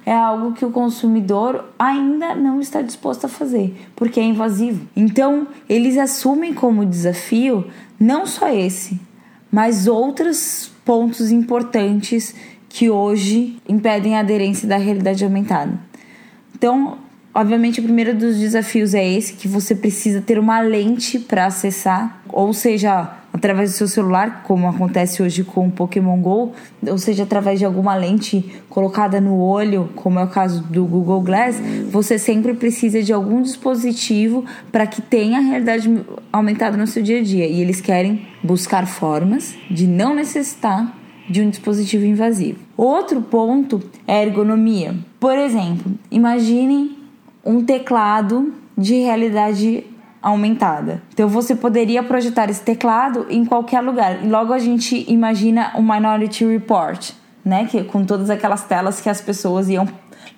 é 0.05 0.13
algo 0.13 0.53
que 0.53 0.65
o 0.65 0.71
consumidor 0.71 1.65
ainda 1.77 2.33
não 2.35 2.59
está 2.59 2.81
disposto 2.81 3.25
a 3.25 3.29
fazer, 3.29 3.75
porque 3.95 4.19
é 4.19 4.23
invasivo. 4.23 4.87
Então, 4.95 5.47
eles 5.69 5.97
assumem 5.97 6.53
como 6.53 6.85
desafio 6.85 7.65
não 7.99 8.25
só 8.25 8.49
esse, 8.49 8.99
mas 9.51 9.87
outros 9.87 10.71
pontos 10.83 11.31
importantes 11.31 12.33
que 12.67 12.89
hoje 12.89 13.57
impedem 13.67 14.15
a 14.15 14.21
aderência 14.21 14.67
da 14.67 14.77
realidade 14.77 15.23
aumentada. 15.23 15.79
Então, 16.55 16.97
obviamente, 17.33 17.79
o 17.79 17.83
primeiro 17.83 18.15
dos 18.15 18.37
desafios 18.37 18.93
é 18.93 19.07
esse, 19.07 19.33
que 19.33 19.47
você 19.47 19.75
precisa 19.75 20.21
ter 20.21 20.39
uma 20.39 20.61
lente 20.61 21.19
para 21.19 21.45
acessar, 21.45 22.21
ou 22.29 22.53
seja, 22.53 23.20
através 23.41 23.71
do 23.71 23.73
seu 23.73 23.87
celular, 23.87 24.43
como 24.43 24.69
acontece 24.69 25.23
hoje 25.23 25.43
com 25.43 25.67
o 25.67 25.71
Pokémon 25.71 26.21
Go, 26.21 26.51
ou 26.87 26.97
seja, 26.99 27.23
através 27.23 27.57
de 27.57 27.65
alguma 27.65 27.95
lente 27.95 28.61
colocada 28.69 29.19
no 29.19 29.39
olho, 29.39 29.89
como 29.95 30.19
é 30.19 30.23
o 30.23 30.27
caso 30.27 30.61
do 30.65 30.85
Google 30.85 31.21
Glass, 31.21 31.59
você 31.89 32.19
sempre 32.19 32.53
precisa 32.53 33.01
de 33.01 33.11
algum 33.11 33.41
dispositivo 33.41 34.45
para 34.71 34.85
que 34.85 35.01
tenha 35.01 35.39
a 35.39 35.41
realidade 35.41 35.89
aumentada 36.31 36.77
no 36.77 36.85
seu 36.85 37.01
dia 37.01 37.19
a 37.19 37.23
dia. 37.23 37.47
E 37.47 37.61
eles 37.61 37.81
querem 37.81 38.27
buscar 38.43 38.85
formas 38.85 39.55
de 39.71 39.87
não 39.87 40.13
necessitar 40.13 40.95
de 41.27 41.41
um 41.41 41.49
dispositivo 41.49 42.05
invasivo. 42.05 42.59
Outro 42.77 43.23
ponto 43.23 43.81
é 44.07 44.17
a 44.17 44.23
ergonomia. 44.23 44.93
Por 45.19 45.35
exemplo, 45.35 45.91
imagine 46.11 46.95
um 47.43 47.63
teclado 47.65 48.53
de 48.77 48.95
realidade 48.99 49.83
aumentada. 50.21 51.01
Então 51.13 51.27
você 51.27 51.55
poderia 51.55 52.03
projetar 52.03 52.49
esse 52.49 52.61
teclado 52.61 53.25
em 53.29 53.43
qualquer 53.43 53.81
lugar. 53.81 54.23
E 54.23 54.27
logo 54.27 54.53
a 54.53 54.59
gente 54.59 55.05
imagina 55.11 55.71
o 55.75 55.81
Minority 55.81 56.45
Report, 56.45 57.11
né, 57.43 57.65
que 57.65 57.83
com 57.83 58.05
todas 58.05 58.29
aquelas 58.29 58.63
telas 58.63 59.01
que 59.01 59.09
as 59.09 59.19
pessoas 59.19 59.67
iam 59.69 59.87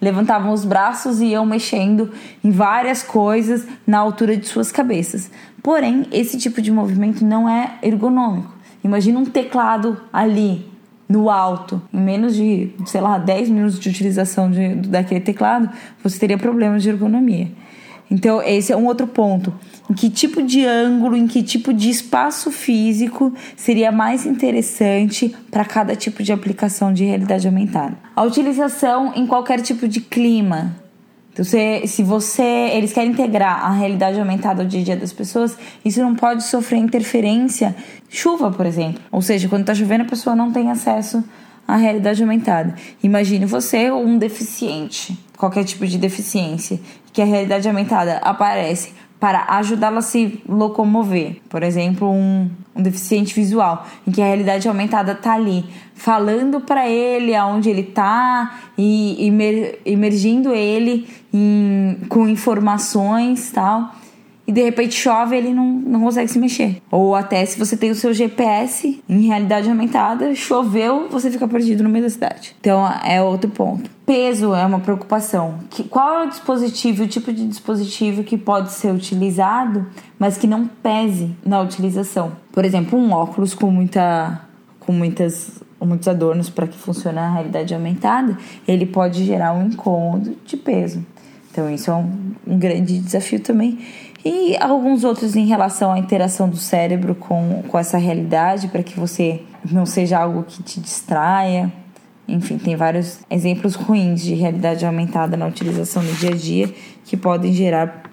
levantavam 0.02 0.52
os 0.52 0.66
braços 0.66 1.22
e 1.22 1.28
iam 1.28 1.46
mexendo 1.46 2.12
em 2.44 2.52
várias 2.52 3.02
coisas 3.04 3.66
na 3.88 4.00
altura 4.00 4.36
de 4.36 4.46
suas 4.46 4.72
cabeças. 4.72 5.32
Porém, 5.62 6.08
esse 6.12 6.38
tipo 6.38 6.62
de 6.62 6.72
movimento 6.72 7.24
não 7.24 7.48
é 7.48 7.76
ergonômico. 7.82 8.54
Imagina 8.84 9.18
um 9.20 9.26
teclado 9.26 9.98
ali 10.12 10.70
no 11.08 11.30
alto, 11.30 11.82
em 11.94 12.02
menos 12.02 12.36
de, 12.36 12.72
sei 12.86 13.00
lá, 13.00 13.18
10 13.18 13.50
minutos 13.50 13.80
de 13.80 13.88
utilização 13.88 14.50
de, 14.50 14.76
daquele 14.76 15.22
teclado, 15.22 15.70
você 16.04 16.20
teria 16.20 16.38
problemas 16.38 16.84
de 16.84 16.90
ergonomia. 16.90 17.50
Então, 18.10 18.42
esse 18.42 18.72
é 18.72 18.78
um 18.78 18.86
outro 18.86 19.08
ponto. 19.08 19.54
Em 19.90 19.94
que 19.94 20.10
tipo 20.10 20.42
de 20.42 20.66
ângulo, 20.66 21.16
em 21.16 21.28
que 21.28 21.44
tipo 21.44 21.74
de 21.74 21.90
espaço 21.90 22.52
físico 22.52 23.34
seria 23.56 23.92
mais 23.92 24.26
interessante 24.26 25.36
para 25.52 25.66
cada 25.66 25.96
tipo 25.96 26.24
de 26.24 26.32
aplicação 26.32 26.94
de 26.94 27.04
realidade 27.04 27.48
aumentada? 27.48 27.98
A 28.16 28.24
utilização 28.24 29.14
em 29.16 29.26
qualquer 29.26 29.62
tipo 29.62 29.88
de 29.88 30.00
clima. 30.00 30.76
Então, 31.34 31.44
se, 31.44 31.88
se 31.88 32.04
você. 32.04 32.70
Eles 32.74 32.94
querem 32.94 33.12
integrar 33.12 33.66
a 33.66 33.72
realidade 33.72 34.20
aumentada 34.20 34.62
ao 34.62 34.68
dia 34.68 34.82
a 34.82 34.84
dia 34.84 34.96
das 34.96 35.12
pessoas, 35.12 35.58
isso 35.84 36.00
não 36.00 36.16
pode 36.16 36.44
sofrer 36.44 36.78
interferência. 36.78 37.76
Chuva, 38.08 38.52
por 38.52 38.68
exemplo. 38.68 39.02
Ou 39.12 39.22
seja, 39.22 39.50
quando 39.50 39.62
está 39.62 39.74
chovendo, 39.74 40.04
a 40.04 40.08
pessoa 40.08 40.36
não 40.36 40.52
tem 40.52 40.70
acesso 40.70 41.24
à 41.68 41.76
realidade 41.76 42.22
aumentada. 42.22 42.76
Imagine 43.02 43.46
você 43.46 43.92
um 43.92 44.18
deficiente, 44.18 45.18
qualquer 45.36 45.64
tipo 45.64 45.88
de 45.88 45.98
deficiência, 45.98 46.80
que 47.14 47.22
a 47.22 47.26
realidade 47.26 47.68
aumentada 47.68 48.18
aparece 48.18 48.92
para 49.24 49.46
ajudá-lo 49.48 50.00
a 50.00 50.02
se 50.02 50.42
locomover. 50.50 51.38
Por 51.48 51.64
exemplo, 51.64 52.12
um, 52.12 52.50
um, 52.76 52.82
deficiente 52.82 53.34
visual, 53.34 53.88
em 54.06 54.12
que 54.12 54.22
a 54.22 54.26
realidade 54.26 54.68
aumentada 54.68 55.14
está 55.14 55.36
ali, 55.36 55.64
falando 55.96 56.60
para 56.60 56.90
ele 56.90 57.34
aonde 57.34 57.70
ele 57.70 57.84
está 57.84 58.60
e 58.78 59.26
imer, 59.28 59.80
emergindo 59.86 60.54
ele 60.54 61.08
em, 61.34 62.00
com 62.10 62.28
informações 62.28 63.50
tal. 63.52 63.96
E 64.46 64.52
de 64.52 64.62
repente 64.62 64.94
chove 64.94 65.36
ele 65.36 65.54
não, 65.54 65.66
não 65.66 66.02
consegue 66.02 66.30
se 66.30 66.38
mexer. 66.38 66.82
Ou 66.92 67.16
até 67.16 67.46
se 67.46 67.58
você 67.58 67.78
tem 67.78 67.92
o 67.92 67.96
seu 67.96 68.14
GPS 68.14 69.02
em 69.08 69.22
realidade 69.28 69.70
aumentada, 69.70 70.36
choveu, 70.36 71.08
você 71.10 71.32
fica 71.32 71.48
perdido 71.48 71.84
no 71.84 71.90
meio 71.90 72.04
da 72.04 72.10
cidade. 72.10 72.56
Então 72.60 72.86
é 73.04 73.22
outro 73.22 73.50
ponto. 73.50 73.90
Peso 74.06 74.54
é 74.54 74.66
uma 74.66 74.80
preocupação. 74.80 75.60
Que, 75.70 75.84
qual 75.84 76.20
é 76.20 76.26
o 76.26 76.30
dispositivo, 76.30 77.04
o 77.04 77.08
tipo 77.08 77.32
de 77.32 77.48
dispositivo 77.48 78.24
que 78.24 78.38
pode 78.38 78.74
ser 78.74 78.94
utilizado, 78.94 79.88
mas 80.20 80.38
que 80.38 80.46
não 80.46 80.68
pese 80.68 81.36
na 81.46 81.62
utilização? 81.62 82.34
Por 82.52 82.66
exemplo, 82.66 83.00
um 83.00 83.12
óculos 83.12 83.54
com 83.54 83.72
muita 83.72 84.42
com 84.82 84.92
muitas 84.92 85.64
muitos 85.86 86.08
adornos 86.08 86.50
para 86.50 86.68
que 86.68 86.78
funcione 86.78 87.20
a 87.20 87.30
realidade 87.30 87.74
aumentada, 87.74 88.38
ele 88.68 88.86
pode 88.86 89.26
gerar 89.26 89.54
um 89.54 89.68
incômodo 89.68 90.36
de 90.46 90.56
peso. 90.58 91.06
Então, 91.52 91.70
isso 91.70 91.92
é 91.92 91.94
um, 91.94 92.34
um 92.48 92.58
grande 92.58 92.98
desafio 92.98 93.40
também. 93.40 93.78
E 94.26 94.56
alguns 94.58 95.04
outros 95.04 95.36
em 95.36 95.46
relação 95.46 95.92
à 95.92 96.00
interação 96.00 96.50
do 96.50 96.56
cérebro 96.56 97.14
com, 97.14 97.62
com 97.68 97.78
essa 97.78 97.98
realidade, 97.98 98.70
para 98.70 98.82
que 98.82 98.98
você 98.98 99.42
não 99.70 99.86
seja 99.86 100.20
algo 100.20 100.44
que 100.44 100.64
te 100.64 100.80
distraia. 100.80 101.72
Enfim, 102.26 102.58
tem 102.58 102.76
vários 102.76 103.20
exemplos 103.30 103.76
ruins 103.76 104.22
de 104.22 104.34
realidade 104.34 104.86
aumentada 104.86 105.36
na 105.36 105.46
utilização 105.46 106.02
no 106.02 106.14
dia 106.14 106.30
a 106.30 106.36
dia 106.36 106.74
que 107.04 107.18
podem 107.18 107.52
gerar 107.52 108.04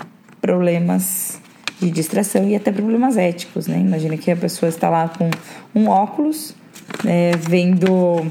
problemas 0.40 1.40
de 1.78 1.90
distração 1.90 2.46
e 2.48 2.56
até 2.56 2.72
problemas 2.72 3.16
éticos, 3.16 3.68
né? 3.68 3.78
Imagina 3.78 4.16
que 4.16 4.30
a 4.30 4.36
pessoa 4.36 4.68
está 4.68 4.90
lá 4.90 5.08
com 5.08 5.30
um 5.74 5.88
óculos, 5.88 6.54
é, 7.06 7.32
vendo, 7.36 8.26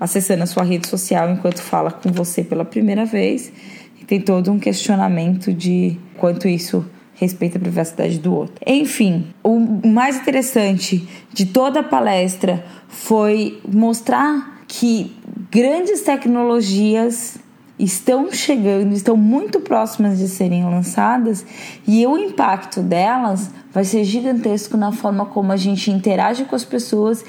acessando 0.00 0.44
a 0.44 0.46
sua 0.46 0.62
rede 0.62 0.86
social 0.86 1.28
enquanto 1.30 1.60
fala 1.60 1.90
com 1.90 2.10
você 2.12 2.44
pela 2.44 2.64
primeira 2.64 3.04
vez, 3.04 3.52
e 4.00 4.04
tem 4.04 4.20
todo 4.20 4.52
um 4.52 4.58
questionamento 4.58 5.52
de 5.52 5.98
quanto 6.16 6.48
isso 6.48 6.84
respeita 7.14 7.58
a 7.58 7.60
privacidade 7.60 8.18
do 8.18 8.34
outro. 8.34 8.56
Enfim, 8.66 9.26
o 9.42 9.58
mais 9.86 10.16
interessante 10.16 11.08
de 11.32 11.46
toda 11.46 11.80
a 11.80 11.84
palestra 11.84 12.64
foi 12.88 13.60
mostrar 13.66 14.62
que 14.66 15.14
grandes 15.50 16.02
tecnologias 16.02 17.38
estão 17.78 18.30
chegando, 18.32 18.92
estão 18.92 19.16
muito 19.16 19.60
próximas 19.60 20.18
de 20.18 20.28
serem 20.28 20.64
lançadas 20.64 21.44
e 21.86 22.06
o 22.06 22.16
impacto 22.16 22.80
delas 22.80 23.50
vai 23.72 23.84
ser 23.84 24.04
gigantesco 24.04 24.76
na 24.76 24.92
forma 24.92 25.26
como 25.26 25.50
a 25.50 25.56
gente 25.56 25.90
interage 25.90 26.44
com 26.44 26.54
as 26.54 26.64
pessoas, 26.64 27.24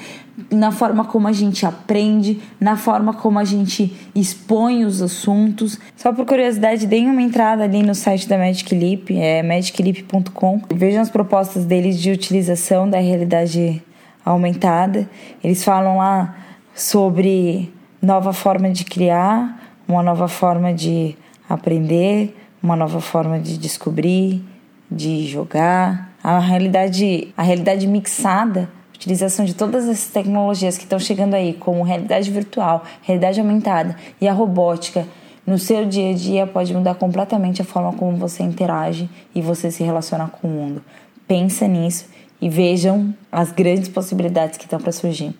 na 0.50 0.70
forma 0.70 1.04
como 1.04 1.26
a 1.26 1.32
gente 1.32 1.66
aprende, 1.66 2.40
na 2.60 2.76
forma 2.76 3.12
como 3.12 3.38
a 3.38 3.44
gente 3.44 3.92
expõe 4.14 4.84
os 4.84 5.02
assuntos. 5.02 5.80
Só 5.96 6.12
por 6.12 6.24
curiosidade, 6.24 6.86
deem 6.86 7.10
uma 7.10 7.22
entrada 7.22 7.64
ali 7.64 7.82
no 7.82 7.94
site 7.94 8.28
da 8.28 8.38
Magic 8.38 8.72
Leap, 8.72 9.10
é 9.10 9.42
magicleap.com. 9.42 10.62
Vejam 10.72 11.02
as 11.02 11.10
propostas 11.10 11.64
deles 11.64 11.98
de 11.98 12.12
utilização 12.12 12.88
da 12.88 12.98
realidade 12.98 13.82
aumentada. 14.24 15.08
Eles 15.42 15.64
falam 15.64 15.96
lá 15.96 16.36
sobre 16.74 17.72
nova 18.00 18.32
forma 18.32 18.70
de 18.70 18.84
criar, 18.84 19.65
uma 19.88 20.02
nova 20.02 20.28
forma 20.28 20.72
de 20.72 21.16
aprender, 21.48 22.36
uma 22.62 22.76
nova 22.76 23.00
forma 23.00 23.38
de 23.38 23.56
descobrir, 23.56 24.42
de 24.90 25.26
jogar. 25.26 26.12
A 26.22 26.38
realidade, 26.38 27.32
a 27.36 27.42
realidade 27.42 27.86
mixada, 27.86 28.68
utilização 28.94 29.44
de 29.44 29.54
todas 29.54 29.84
essas 29.84 30.08
tecnologias 30.08 30.76
que 30.76 30.84
estão 30.84 30.98
chegando 30.98 31.34
aí, 31.34 31.52
como 31.52 31.82
realidade 31.82 32.30
virtual, 32.30 32.82
realidade 33.02 33.38
aumentada 33.38 33.96
e 34.20 34.26
a 34.26 34.32
robótica, 34.32 35.06
no 35.46 35.58
seu 35.58 35.86
dia 35.86 36.10
a 36.10 36.14
dia 36.14 36.46
pode 36.46 36.74
mudar 36.74 36.96
completamente 36.96 37.62
a 37.62 37.64
forma 37.64 37.92
como 37.92 38.16
você 38.16 38.42
interage 38.42 39.08
e 39.32 39.40
você 39.40 39.70
se 39.70 39.84
relaciona 39.84 40.26
com 40.26 40.48
o 40.48 40.50
mundo. 40.50 40.82
Pensa 41.28 41.68
nisso 41.68 42.06
e 42.40 42.48
vejam 42.48 43.14
as 43.30 43.52
grandes 43.52 43.88
possibilidades 43.88 44.58
que 44.58 44.64
estão 44.64 44.80
para 44.80 44.90
surgir. 44.90 45.32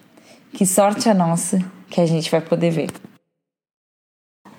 Que 0.52 0.64
sorte 0.64 1.08
a 1.08 1.14
nossa 1.14 1.58
que 1.90 2.00
a 2.00 2.06
gente 2.06 2.30
vai 2.30 2.40
poder 2.40 2.70
ver. 2.70 3.15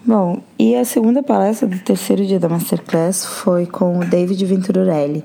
Bom, 0.08 0.40
e 0.58 0.74
a 0.74 0.86
segunda 0.86 1.22
palestra 1.22 1.68
do 1.68 1.80
terceiro 1.80 2.26
dia 2.26 2.40
da 2.40 2.48
Masterclass 2.48 3.26
foi 3.26 3.66
com 3.66 4.00
o 4.00 4.06
David 4.06 4.46
Venturelli, 4.46 5.22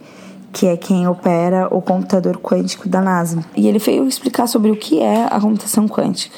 que 0.53 0.67
é 0.67 0.77
quem 0.77 1.07
opera 1.07 1.69
o 1.71 1.81
computador 1.81 2.37
quântico 2.39 2.89
da 2.89 3.01
NASA. 3.01 3.45
E 3.57 3.69
ele 3.69 3.79
veio 3.79 4.09
explicar 4.09 4.49
sobre 4.49 4.73
o 4.73 4.77
que 4.77 4.99
é 4.99 5.27
a 5.31 5.41
computação 5.41 5.87
quântica. 5.87 6.37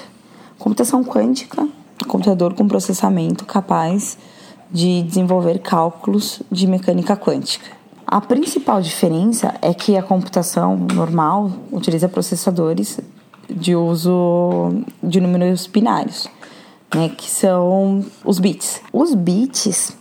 Computação 0.59 1.03
quântica, 1.03 1.67
computador 2.07 2.53
com 2.53 2.69
processamento 2.69 3.47
capaz 3.47 4.19
de 4.71 5.03
desenvolver 5.05 5.61
cálculos 5.61 6.43
de 6.53 6.67
mecânica 6.67 7.17
quântica. 7.17 7.71
A 8.07 8.21
principal 8.21 8.83
diferença 8.83 9.55
é 9.63 9.73
que 9.73 9.97
a 9.97 10.03
computação 10.03 10.77
normal 10.77 11.51
utiliza 11.73 12.11
processadores 12.11 13.01
de 13.49 13.75
uso 13.75 14.83
de 15.03 15.19
números 15.19 15.67
binários 15.67 16.29
né, 16.93 17.09
que 17.09 17.31
são 17.31 18.05
os 18.25 18.39
bits. 18.39 18.81
Os 18.93 19.15
bits, 19.15 19.97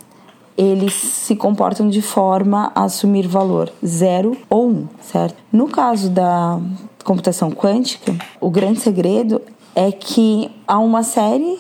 eles 0.58 0.94
se 0.94 1.36
comportam 1.36 1.90
de 1.90 2.02
forma 2.02 2.72
a 2.74 2.84
assumir 2.84 3.28
valor 3.28 3.72
0 3.86 4.38
ou 4.50 4.68
1, 4.68 4.72
um, 4.72 4.88
certo? 5.02 5.36
No 5.52 5.68
caso 5.68 6.10
da 6.10 6.60
computação 7.04 7.52
quântica, 7.52 8.16
o 8.40 8.50
grande 8.50 8.80
segredo 8.80 9.42
é 9.76 9.92
que 9.92 10.50
há 10.68 10.78
uma 10.80 11.04
série 11.04 11.58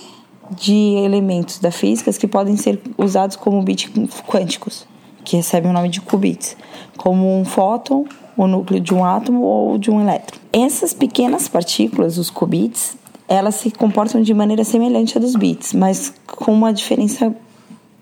de 0.52 0.96
elementos 1.04 1.60
da 1.60 1.72
física 1.72 2.12
que 2.14 2.28
podem 2.28 2.56
ser 2.56 2.80
usados 2.98 3.36
como 3.36 3.62
bits 3.64 3.90
quânticos, 4.28 4.86
que 5.24 5.38
recebem 5.38 5.72
o 5.72 5.74
nome 5.74 5.90
de 5.90 6.02
qubits, 6.02 6.56
como 6.98 7.40
um 7.40 7.46
fóton, 7.46 8.06
o 8.36 8.48
núcleo 8.48 8.80
de 8.80 8.94
um 8.94 9.04
átomo 9.06 9.42
ou 9.42 9.78
de 9.78 9.90
um 9.90 10.02
elétron. 10.02 10.40
Essas 10.52 10.94
pequenas 10.94 11.48
partículas, 11.48 12.18
os 12.18 12.30
qubits, 12.30 12.98
elas 13.28 13.56
se 13.56 13.72
comportam 13.72 14.22
de 14.22 14.34
maneira 14.34 14.64
semelhante 14.64 15.18
à 15.18 15.22
dos 15.22 15.36
bits, 15.36 15.74
mas 15.74 16.14
com 16.28 16.54
uma 16.54 16.74
diferença 16.74 17.36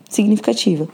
significativa. 0.10 0.88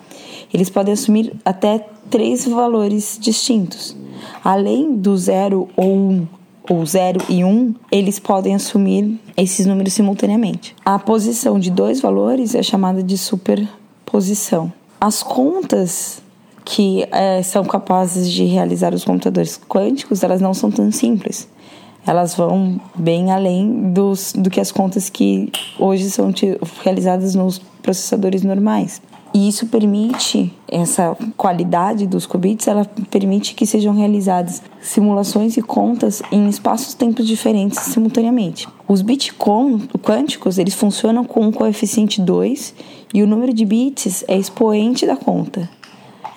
Eles 0.54 0.70
podem 0.70 0.94
assumir 0.94 1.34
até 1.44 1.86
três 2.10 2.46
valores 2.46 3.18
distintos. 3.20 3.96
Além 4.44 4.96
do 4.96 5.18
0 5.18 5.68
ou 5.76 5.86
1, 5.86 5.90
um, 5.90 6.28
ou 6.70 6.86
0 6.86 7.22
e 7.30 7.44
1, 7.44 7.48
um, 7.48 7.76
eles 7.92 8.20
podem 8.20 8.56
assumir 8.56 9.20
esses 9.36 9.66
números 9.66 9.94
simultaneamente. 9.94 10.76
A 10.86 11.00
posição 11.00 11.60
de 11.60 11.72
dois 11.72 12.02
valores 12.02 12.56
é 12.56 12.64
chamada 12.64 13.02
de 13.02 13.18
superposição. 13.18 14.72
As 15.00 15.24
contas 15.24 16.22
que 16.66 17.08
é, 17.12 17.42
são 17.44 17.64
capazes 17.64 18.30
de 18.30 18.44
realizar 18.44 18.94
os 18.94 19.06
computadores 19.06 19.60
quânticos, 19.70 20.24
elas 20.24 20.42
não 20.42 20.54
são 20.54 20.70
tão 20.70 20.92
simples 20.92 21.48
elas 22.08 22.34
vão 22.34 22.80
bem 22.96 23.32
além 23.32 23.92
dos, 23.92 24.34
do 24.34 24.50
que 24.50 24.62
as 24.62 24.72
contas 24.72 25.10
que 25.10 25.52
hoje 25.78 26.10
são 26.10 26.34
realizadas 26.82 27.36
nos 27.36 27.60
processadores 27.84 28.44
normais. 28.44 29.02
E 29.34 29.50
isso 29.50 29.68
permite, 29.68 30.52
essa 30.68 31.16
qualidade 31.36 32.08
dos 32.08 32.26
qubits, 32.26 32.68
ela 32.68 32.86
permite 33.12 33.54
que 33.54 33.68
sejam 33.68 33.94
realizadas 33.94 34.64
simulações 34.82 35.58
e 35.58 35.62
contas 35.62 36.24
em 36.32 36.48
espaços-tempos 36.48 37.28
diferentes 37.28 37.80
simultaneamente. 37.80 38.68
Os 38.88 39.02
bits 39.02 39.34
quânticos, 40.02 40.58
eles 40.58 40.74
funcionam 40.74 41.26
com 41.26 41.42
um 41.42 41.52
coeficiente 41.52 42.22
2 42.22 42.74
e 43.14 43.22
o 43.22 43.28
número 43.28 43.54
de 43.54 43.66
bits 43.66 44.24
é 44.28 44.38
expoente 44.38 45.06
da 45.06 45.18
conta. 45.18 45.70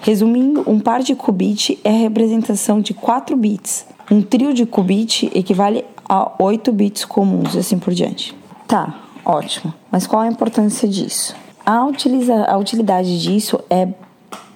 Resumindo, 0.03 0.65
um 0.67 0.81
par 0.81 1.03
de 1.03 1.15
qubit 1.15 1.79
é 1.85 1.91
a 1.91 2.01
representação 2.01 2.81
de 2.81 2.93
4 2.93 3.37
bits, 3.37 3.87
um 4.11 4.21
trio 4.21 4.53
de 4.53 4.67
qubit 4.67 5.31
equivale 5.35 5.85
a 6.09 6.33
8 6.39 6.73
bits 6.73 7.05
comuns 7.05 7.55
e 7.55 7.59
assim 7.59 7.79
por 7.79 7.95
diante. 7.95 8.35
Tá, 8.67 8.99
ótimo. 9.25 9.73
Mas 9.91 10.07
qual 10.07 10.23
a 10.23 10.27
importância 10.27 10.89
disso? 10.89 11.35
A, 11.65 11.85
utiliza, 11.85 12.45
a 12.45 12.57
utilidade 12.57 13.23
disso 13.23 13.61
é 13.71 13.89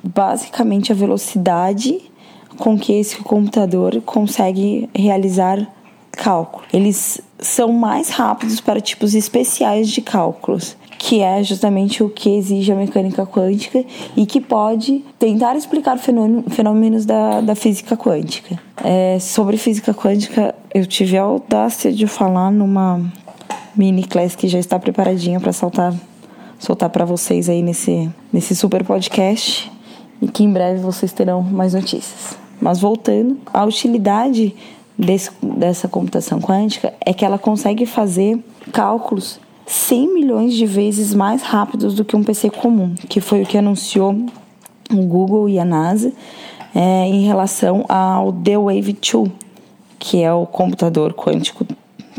basicamente 0.03 0.91
a 0.91 0.95
velocidade 0.95 2.01
com 2.59 2.79
que 2.79 2.93
esse 2.93 3.17
computador 3.19 4.01
consegue 4.03 4.89
realizar 4.95 5.67
cálculo. 6.13 6.65
Eles 6.73 7.21
são 7.39 7.73
mais 7.73 8.11
rápidos 8.11 8.61
para 8.61 8.81
tipos 8.81 9.15
especiais 9.15 9.89
de 9.89 10.01
cálculos 10.01 10.77
que 10.99 11.21
é 11.21 11.43
justamente 11.43 12.03
o 12.03 12.09
que 12.09 12.37
exige 12.37 12.73
a 12.73 12.77
mecânica 12.77 13.27
quântica 13.27 13.85
e 14.17 14.27
que 14.27 14.41
pode 14.41 15.05
tentar 15.19 15.57
explicar 15.57 15.99
fenômenos 15.99 17.05
da, 17.05 17.41
da 17.41 17.55
física 17.55 17.97
quântica. 17.97 18.59
É, 18.83 19.19
sobre 19.19 19.57
física 19.57 19.93
quântica, 19.93 20.55
eu 20.73 20.87
tive 20.87 21.17
a 21.17 21.23
audácia 21.23 21.93
de 21.93 22.07
falar 22.07 22.51
numa 22.51 23.01
mini 23.77 24.05
class 24.05 24.35
que 24.35 24.49
já 24.49 24.59
está 24.59 24.79
preparadinha 24.79 25.41
para 25.41 25.53
soltar 25.53 25.95
soltar 26.59 26.89
para 26.89 27.05
vocês 27.05 27.49
aí 27.49 27.63
nesse, 27.63 28.11
nesse 28.33 28.57
super 28.57 28.85
podcast 28.85 29.71
e 30.23 30.29
que 30.29 30.45
em 30.45 30.53
breve 30.53 30.81
vocês 30.81 31.13
terão 31.13 31.43
mais 31.43 31.75
notícias. 31.75 32.39
Mas 32.61 32.81
voltando, 32.81 33.39
a 33.53 33.65
utilidade 33.65 34.55
desse, 34.99 35.31
dessa 35.43 35.89
computação 35.89 36.41
quântica 36.41 36.95
é 37.05 37.13
que 37.13 37.25
ela 37.25 37.39
consegue 37.39 37.85
fazer 37.85 38.43
cálculos 38.73 39.39
100 39.67 40.15
milhões 40.15 40.55
de 40.55 40.67
vezes 40.67 41.15
mais 41.15 41.43
rápidos 41.43 41.95
do 41.95 42.05
que 42.05 42.17
um 42.17 42.23
PC 42.23 42.51
comum, 42.51 42.95
que 43.09 43.21
foi 43.21 43.43
o 43.43 43.47
que 43.47 43.57
anunciou 43.57 44.15
o 44.91 44.97
Google 45.07 45.49
e 45.49 45.59
a 45.59 45.65
NASA 45.65 46.13
é, 46.75 47.07
em 47.07 47.25
relação 47.25 47.85
ao 47.89 48.33
The 48.33 48.59
Wave 48.59 48.93
2, 48.93 49.31
que 49.99 50.23
é 50.23 50.33
o 50.33 50.47
computador 50.47 51.15
quântico 51.15 51.67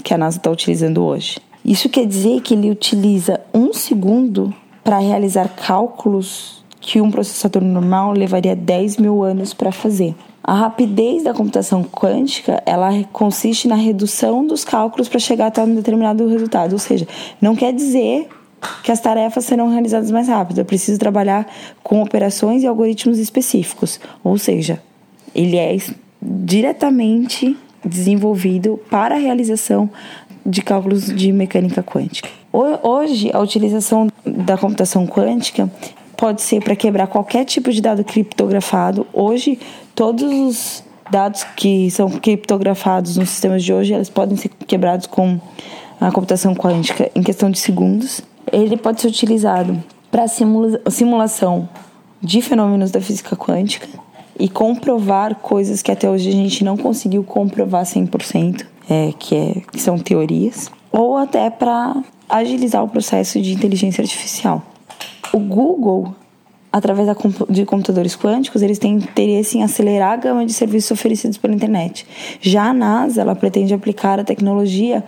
que 0.03 0.13
a 0.13 0.17
NASA 0.17 0.37
está 0.37 0.49
utilizando 0.49 1.03
hoje. 1.03 1.39
Isso 1.63 1.89
quer 1.89 2.05
dizer 2.05 2.41
que 2.41 2.53
ele 2.53 2.69
utiliza 2.69 3.41
um 3.53 3.73
segundo 3.73 4.53
para 4.83 4.99
realizar 4.99 5.49
cálculos 5.49 6.63
que 6.79 7.01
um 7.01 7.09
processador 7.09 7.63
normal 7.63 8.11
levaria 8.11 8.55
10 8.55 8.97
mil 8.97 9.23
anos 9.23 9.53
para 9.53 9.71
fazer. 9.71 10.15
A 10.47 10.53
rapidez 10.53 11.23
da 11.23 11.33
computação 11.33 11.83
quântica, 11.83 12.61
ela 12.67 13.03
consiste 13.11 13.67
na 13.67 13.73
redução 13.73 14.45
dos 14.45 14.63
cálculos 14.63 15.09
para 15.09 15.19
chegar 15.19 15.47
até 15.47 15.63
um 15.63 15.73
determinado 15.73 16.27
resultado. 16.27 16.73
Ou 16.73 16.77
seja, 16.77 17.07
não 17.41 17.55
quer 17.55 17.73
dizer 17.73 18.27
que 18.83 18.91
as 18.91 18.99
tarefas 18.99 19.43
serão 19.43 19.69
realizadas 19.69 20.11
mais 20.11 20.27
rápido. 20.27 20.61
É 20.61 20.63
preciso 20.63 20.99
trabalhar 20.99 21.51
com 21.81 21.99
operações 21.99 22.61
e 22.61 22.67
algoritmos 22.67 23.17
específicos. 23.17 23.99
Ou 24.23 24.37
seja, 24.37 24.79
ele 25.33 25.57
é 25.57 25.75
diretamente 26.21 27.57
desenvolvido 27.83 28.79
para 28.87 29.15
a 29.15 29.17
realização 29.17 29.89
de 30.45 30.61
cálculos 30.61 31.07
de 31.07 31.31
mecânica 31.31 31.81
quântica. 31.81 32.29
Hoje, 32.53 33.31
a 33.33 33.39
utilização 33.39 34.09
da 34.23 34.59
computação 34.59 35.07
quântica 35.07 35.71
pode 36.15 36.43
ser 36.43 36.63
para 36.63 36.75
quebrar 36.75 37.07
qualquer 37.07 37.45
tipo 37.45 37.71
de 37.71 37.81
dado 37.81 38.03
criptografado. 38.03 39.07
Hoje, 39.11 39.59
todos 39.95 40.23
os 40.23 40.83
dados 41.09 41.43
que 41.55 41.89
são 41.89 42.09
criptografados 42.09 43.17
nos 43.17 43.29
sistemas 43.29 43.63
de 43.63 43.73
hoje, 43.73 43.93
eles 43.93 44.09
podem 44.09 44.35
ser 44.35 44.49
quebrados 44.49 45.07
com 45.07 45.39
a 45.99 46.11
computação 46.11 46.53
quântica 46.53 47.09
em 47.15 47.23
questão 47.23 47.49
de 47.49 47.57
segundos. 47.57 48.21
Ele 48.51 48.75
pode 48.77 49.01
ser 49.01 49.07
utilizado 49.07 49.81
para 50.11 50.27
simula 50.27 50.81
simulação 50.89 51.67
de 52.21 52.41
fenômenos 52.41 52.91
da 52.91 52.99
física 52.99 53.35
quântica 53.35 53.87
e 54.37 54.49
comprovar 54.49 55.35
coisas 55.35 55.81
que 55.81 55.91
até 55.91 56.09
hoje 56.09 56.29
a 56.29 56.31
gente 56.31 56.63
não 56.63 56.75
conseguiu 56.75 57.23
comprovar 57.23 57.83
100%, 57.83 58.65
é, 58.89 59.13
que, 59.17 59.35
é, 59.35 59.61
que 59.71 59.79
são 59.79 59.97
teorias, 59.97 60.69
ou 60.91 61.17
até 61.17 61.49
para 61.49 61.95
agilizar 62.27 62.83
o 62.83 62.87
processo 62.89 63.39
de 63.39 63.53
inteligência 63.53 64.01
artificial. 64.01 64.61
O 65.31 65.39
Google, 65.39 66.13
através 66.75 67.07
de 67.49 67.65
computadores 67.65 68.17
quânticos, 68.17 68.61
eles 68.61 68.77
têm 68.77 68.95
interesse 68.95 69.57
em 69.57 69.63
acelerar 69.63 70.11
a 70.11 70.15
gama 70.17 70.45
de 70.45 70.51
serviços 70.51 70.91
oferecidos 70.91 71.37
pela 71.37 71.55
internet. 71.55 72.05
Já 72.41 72.65
a 72.65 72.73
NASA, 72.73 73.21
ela 73.21 73.33
pretende 73.33 73.73
aplicar 73.73 74.19
a 74.19 74.25
tecnologia 74.25 75.01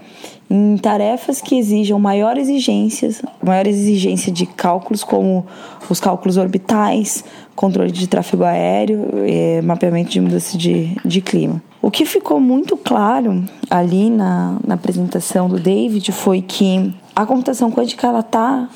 em 0.49 0.77
tarefas 0.77 1.41
que 1.41 1.59
exijam 1.59 1.99
maior 1.99 2.37
exigências, 2.37 3.21
maior 3.43 3.67
exigência 3.67 4.31
de 4.31 4.45
cálculos 4.45 5.03
como 5.03 5.45
os 5.89 5.99
cálculos 5.99 6.37
orbitais, 6.37 7.25
controle 7.53 7.91
de 7.91 8.07
tráfego 8.07 8.45
aéreo, 8.45 9.09
e 9.27 9.61
mapeamento 9.61 10.09
de 10.11 10.21
mudança 10.21 10.57
de, 10.57 10.95
de 11.03 11.19
clima. 11.19 11.61
O 11.81 11.91
que 11.91 12.05
ficou 12.05 12.39
muito 12.39 12.77
claro 12.77 13.43
ali 13.69 14.09
na, 14.09 14.57
na 14.65 14.75
apresentação 14.75 15.49
do 15.49 15.59
David 15.59 16.13
foi 16.13 16.41
que 16.41 16.93
a 17.13 17.25
computação 17.25 17.69
quântica 17.69 18.07
ela 18.07 18.21
está 18.21 18.69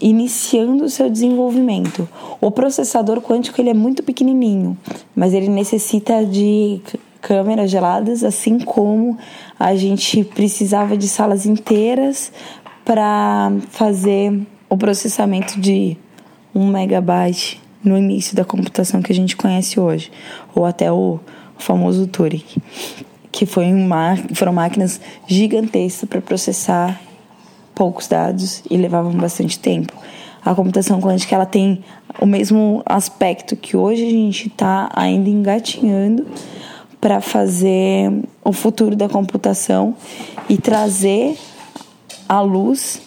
iniciando 0.00 0.84
o 0.84 0.90
seu 0.90 1.08
desenvolvimento. 1.08 2.08
O 2.40 2.50
processador 2.50 3.20
quântico 3.20 3.60
ele 3.60 3.70
é 3.70 3.74
muito 3.74 4.02
pequenininho, 4.02 4.76
mas 5.14 5.32
ele 5.32 5.48
necessita 5.48 6.24
de 6.24 6.80
câmeras 7.20 7.70
geladas, 7.70 8.22
assim 8.22 8.58
como 8.58 9.18
a 9.58 9.74
gente 9.74 10.22
precisava 10.22 10.96
de 10.96 11.08
salas 11.08 11.46
inteiras 11.46 12.32
para 12.84 13.52
fazer 13.70 14.40
o 14.68 14.76
processamento 14.76 15.60
de 15.60 15.96
um 16.54 16.68
megabyte 16.68 17.60
no 17.82 17.96
início 17.96 18.36
da 18.36 18.44
computação 18.44 19.02
que 19.02 19.12
a 19.12 19.14
gente 19.14 19.36
conhece 19.36 19.78
hoje, 19.78 20.10
ou 20.54 20.64
até 20.64 20.90
o 20.90 21.18
famoso 21.58 22.06
Turing, 22.06 22.44
que 23.32 23.46
foi 23.46 23.72
uma, 23.72 24.16
foram 24.34 24.52
máquinas 24.52 25.00
gigantescas 25.26 26.08
para 26.08 26.20
processar 26.20 27.00
poucos 27.76 28.08
dados 28.08 28.62
e 28.70 28.76
levavam 28.76 29.12
bastante 29.12 29.58
tempo. 29.58 29.92
A 30.42 30.54
computação 30.54 30.98
quântica 30.98 31.34
ela 31.34 31.44
tem 31.44 31.84
o 32.18 32.24
mesmo 32.24 32.82
aspecto 32.86 33.54
que 33.54 33.76
hoje 33.76 34.06
a 34.06 34.10
gente 34.10 34.48
está 34.48 34.88
ainda 34.94 35.28
engatinhando 35.28 36.26
para 36.98 37.20
fazer 37.20 38.10
o 38.42 38.52
futuro 38.52 38.96
da 38.96 39.08
computação 39.08 39.94
e 40.48 40.56
trazer 40.56 41.36
à 42.26 42.40
luz 42.40 43.02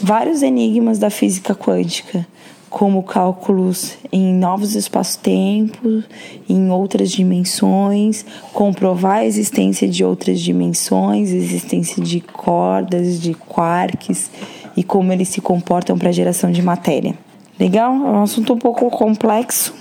vários 0.00 0.40
enigmas 0.40 0.98
da 0.98 1.10
física 1.10 1.54
quântica 1.54 2.26
como 2.72 3.02
cálculos 3.02 3.98
em 4.10 4.32
novos 4.32 4.74
espaços-tempos, 4.74 6.04
em 6.48 6.70
outras 6.70 7.10
dimensões, 7.10 8.24
comprovar 8.54 9.18
a 9.18 9.26
existência 9.26 9.86
de 9.86 10.02
outras 10.02 10.40
dimensões, 10.40 11.30
existência 11.30 12.02
de 12.02 12.22
cordas, 12.22 13.20
de 13.20 13.34
quarks 13.34 14.30
e 14.74 14.82
como 14.82 15.12
eles 15.12 15.28
se 15.28 15.42
comportam 15.42 15.98
para 15.98 16.08
a 16.08 16.12
geração 16.12 16.50
de 16.50 16.62
matéria. 16.62 17.14
Legal? 17.60 17.92
É 17.92 18.10
um 18.10 18.22
assunto 18.22 18.54
um 18.54 18.58
pouco 18.58 18.90
complexo. 18.90 19.74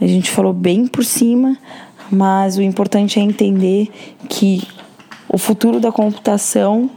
A 0.00 0.06
gente 0.06 0.30
falou 0.30 0.54
bem 0.54 0.86
por 0.86 1.04
cima, 1.04 1.58
mas 2.10 2.56
o 2.56 2.62
importante 2.62 3.20
é 3.20 3.22
entender 3.22 3.90
que 4.30 4.66
o 5.28 5.36
futuro 5.36 5.78
da 5.78 5.92
computação 5.92 6.88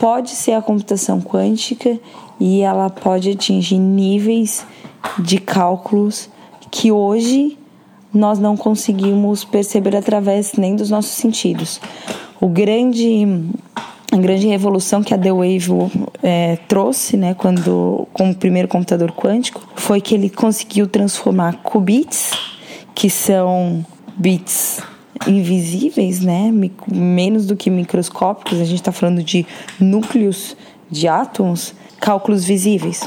pode 0.00 0.30
ser 0.30 0.54
a 0.54 0.62
computação 0.62 1.20
quântica 1.20 2.00
e 2.40 2.62
ela 2.62 2.88
pode 2.88 3.30
atingir 3.30 3.78
níveis 3.78 4.66
de 5.18 5.38
cálculos 5.38 6.28
que 6.70 6.90
hoje 6.90 7.58
nós 8.12 8.38
não 8.38 8.56
conseguimos 8.56 9.44
perceber 9.44 9.94
através 9.94 10.54
nem 10.54 10.74
dos 10.74 10.90
nossos 10.90 11.12
sentidos. 11.12 11.80
O 12.40 12.48
grande 12.48 13.26
a 14.12 14.16
grande 14.16 14.48
revolução 14.48 15.04
que 15.04 15.14
a 15.14 15.18
The 15.18 15.30
Wave 15.30 15.68
é, 16.20 16.56
trouxe, 16.66 17.16
né, 17.16 17.32
quando 17.32 18.08
com 18.12 18.30
o 18.30 18.34
primeiro 18.34 18.66
computador 18.66 19.12
quântico, 19.12 19.62
foi 19.76 20.00
que 20.00 20.14
ele 20.14 20.28
conseguiu 20.28 20.88
transformar 20.88 21.62
qubits, 21.62 22.32
que 22.92 23.08
são 23.08 23.86
bits 24.16 24.80
invisíveis, 25.28 26.20
né, 26.20 26.52
menos 26.90 27.46
do 27.46 27.54
que 27.54 27.70
microscópicos. 27.70 28.60
A 28.60 28.64
gente 28.64 28.80
está 28.80 28.90
falando 28.90 29.22
de 29.22 29.46
núcleos 29.78 30.56
de 30.90 31.06
átomos 31.06 31.72
cálculos 32.00 32.44
visíveis. 32.44 33.02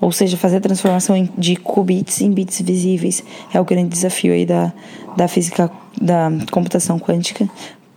Ou 0.00 0.10
seja, 0.10 0.36
fazer 0.36 0.56
a 0.56 0.60
transformação 0.60 1.28
de 1.38 1.56
qubits 1.56 2.20
em 2.20 2.30
bits 2.30 2.60
visíveis 2.60 3.22
é 3.52 3.60
o 3.60 3.64
grande 3.64 3.90
desafio 3.90 4.32
aí 4.32 4.44
da, 4.44 4.72
da 5.16 5.28
física, 5.28 5.70
da 6.00 6.30
computação 6.50 6.98
quântica 6.98 7.48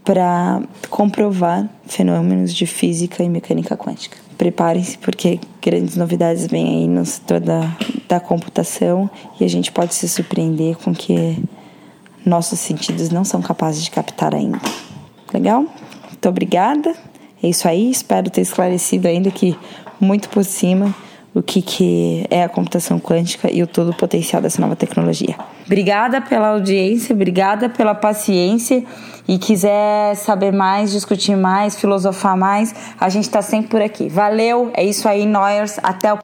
para 0.04 0.62
comprovar 0.90 1.68
fenômenos 1.86 2.54
de 2.54 2.66
física 2.66 3.24
e 3.24 3.30
mecânica 3.30 3.76
quântica. 3.76 4.18
Preparem-se 4.38 4.98
porque 5.00 5.40
grandes 5.62 5.98
novidades 5.98 6.48
vêm 6.48 6.78
aí 6.78 6.88
no 6.88 7.06
setor 7.06 7.42
da, 7.42 7.76
da 8.08 8.20
computação 8.20 9.10
e 9.38 9.44
a 9.44 9.50
gente 9.50 9.70
pode 9.70 9.94
se 9.94 10.08
surpreender 10.08 10.78
com 10.78 10.96
que 10.96 11.44
nossos 12.26 12.60
sentidos 12.60 13.10
não 13.10 13.26
são 13.26 13.42
capazes 13.42 13.84
de 13.84 13.92
captar 13.92 14.34
ainda. 14.34 14.62
Legal? 15.34 15.66
Muito 16.06 16.30
obrigada. 16.30 16.96
É 17.44 17.50
isso 17.50 17.68
aí. 17.68 17.92
Espero 17.92 18.30
ter 18.30 18.42
esclarecido 18.42 19.08
ainda 19.08 19.30
que 19.30 19.58
muito 20.00 20.30
por 20.30 20.44
cima 20.44 20.94
o 21.34 21.44
que, 21.44 21.62
que 21.62 22.26
é 22.32 22.44
a 22.44 22.50
computação 22.50 23.00
quântica 23.00 23.52
e 23.52 23.62
o 23.62 23.68
todo 23.68 23.92
o 23.92 23.94
potencial 23.94 24.42
dessa 24.42 24.60
nova 24.60 24.76
tecnologia. 24.76 25.36
Obrigada 25.66 26.20
pela 26.20 26.50
audiência, 26.50 27.14
obrigada 27.14 27.70
pela 27.70 27.94
paciência 27.94 28.84
e 29.28 29.38
quiser 29.38 30.16
saber 30.16 30.52
mais, 30.52 30.92
discutir 30.92 31.36
mais, 31.36 31.80
filosofar 31.80 32.36
mais, 32.36 32.74
a 33.00 33.10
gente 33.10 33.26
está 33.26 33.42
sempre 33.42 33.70
por 33.70 33.82
aqui. 33.82 34.10
Valeu, 34.10 34.72
é 34.74 34.84
isso 34.84 35.08
aí, 35.08 35.26
Noyers, 35.26 35.78
até 35.84 36.12
o 36.12 36.18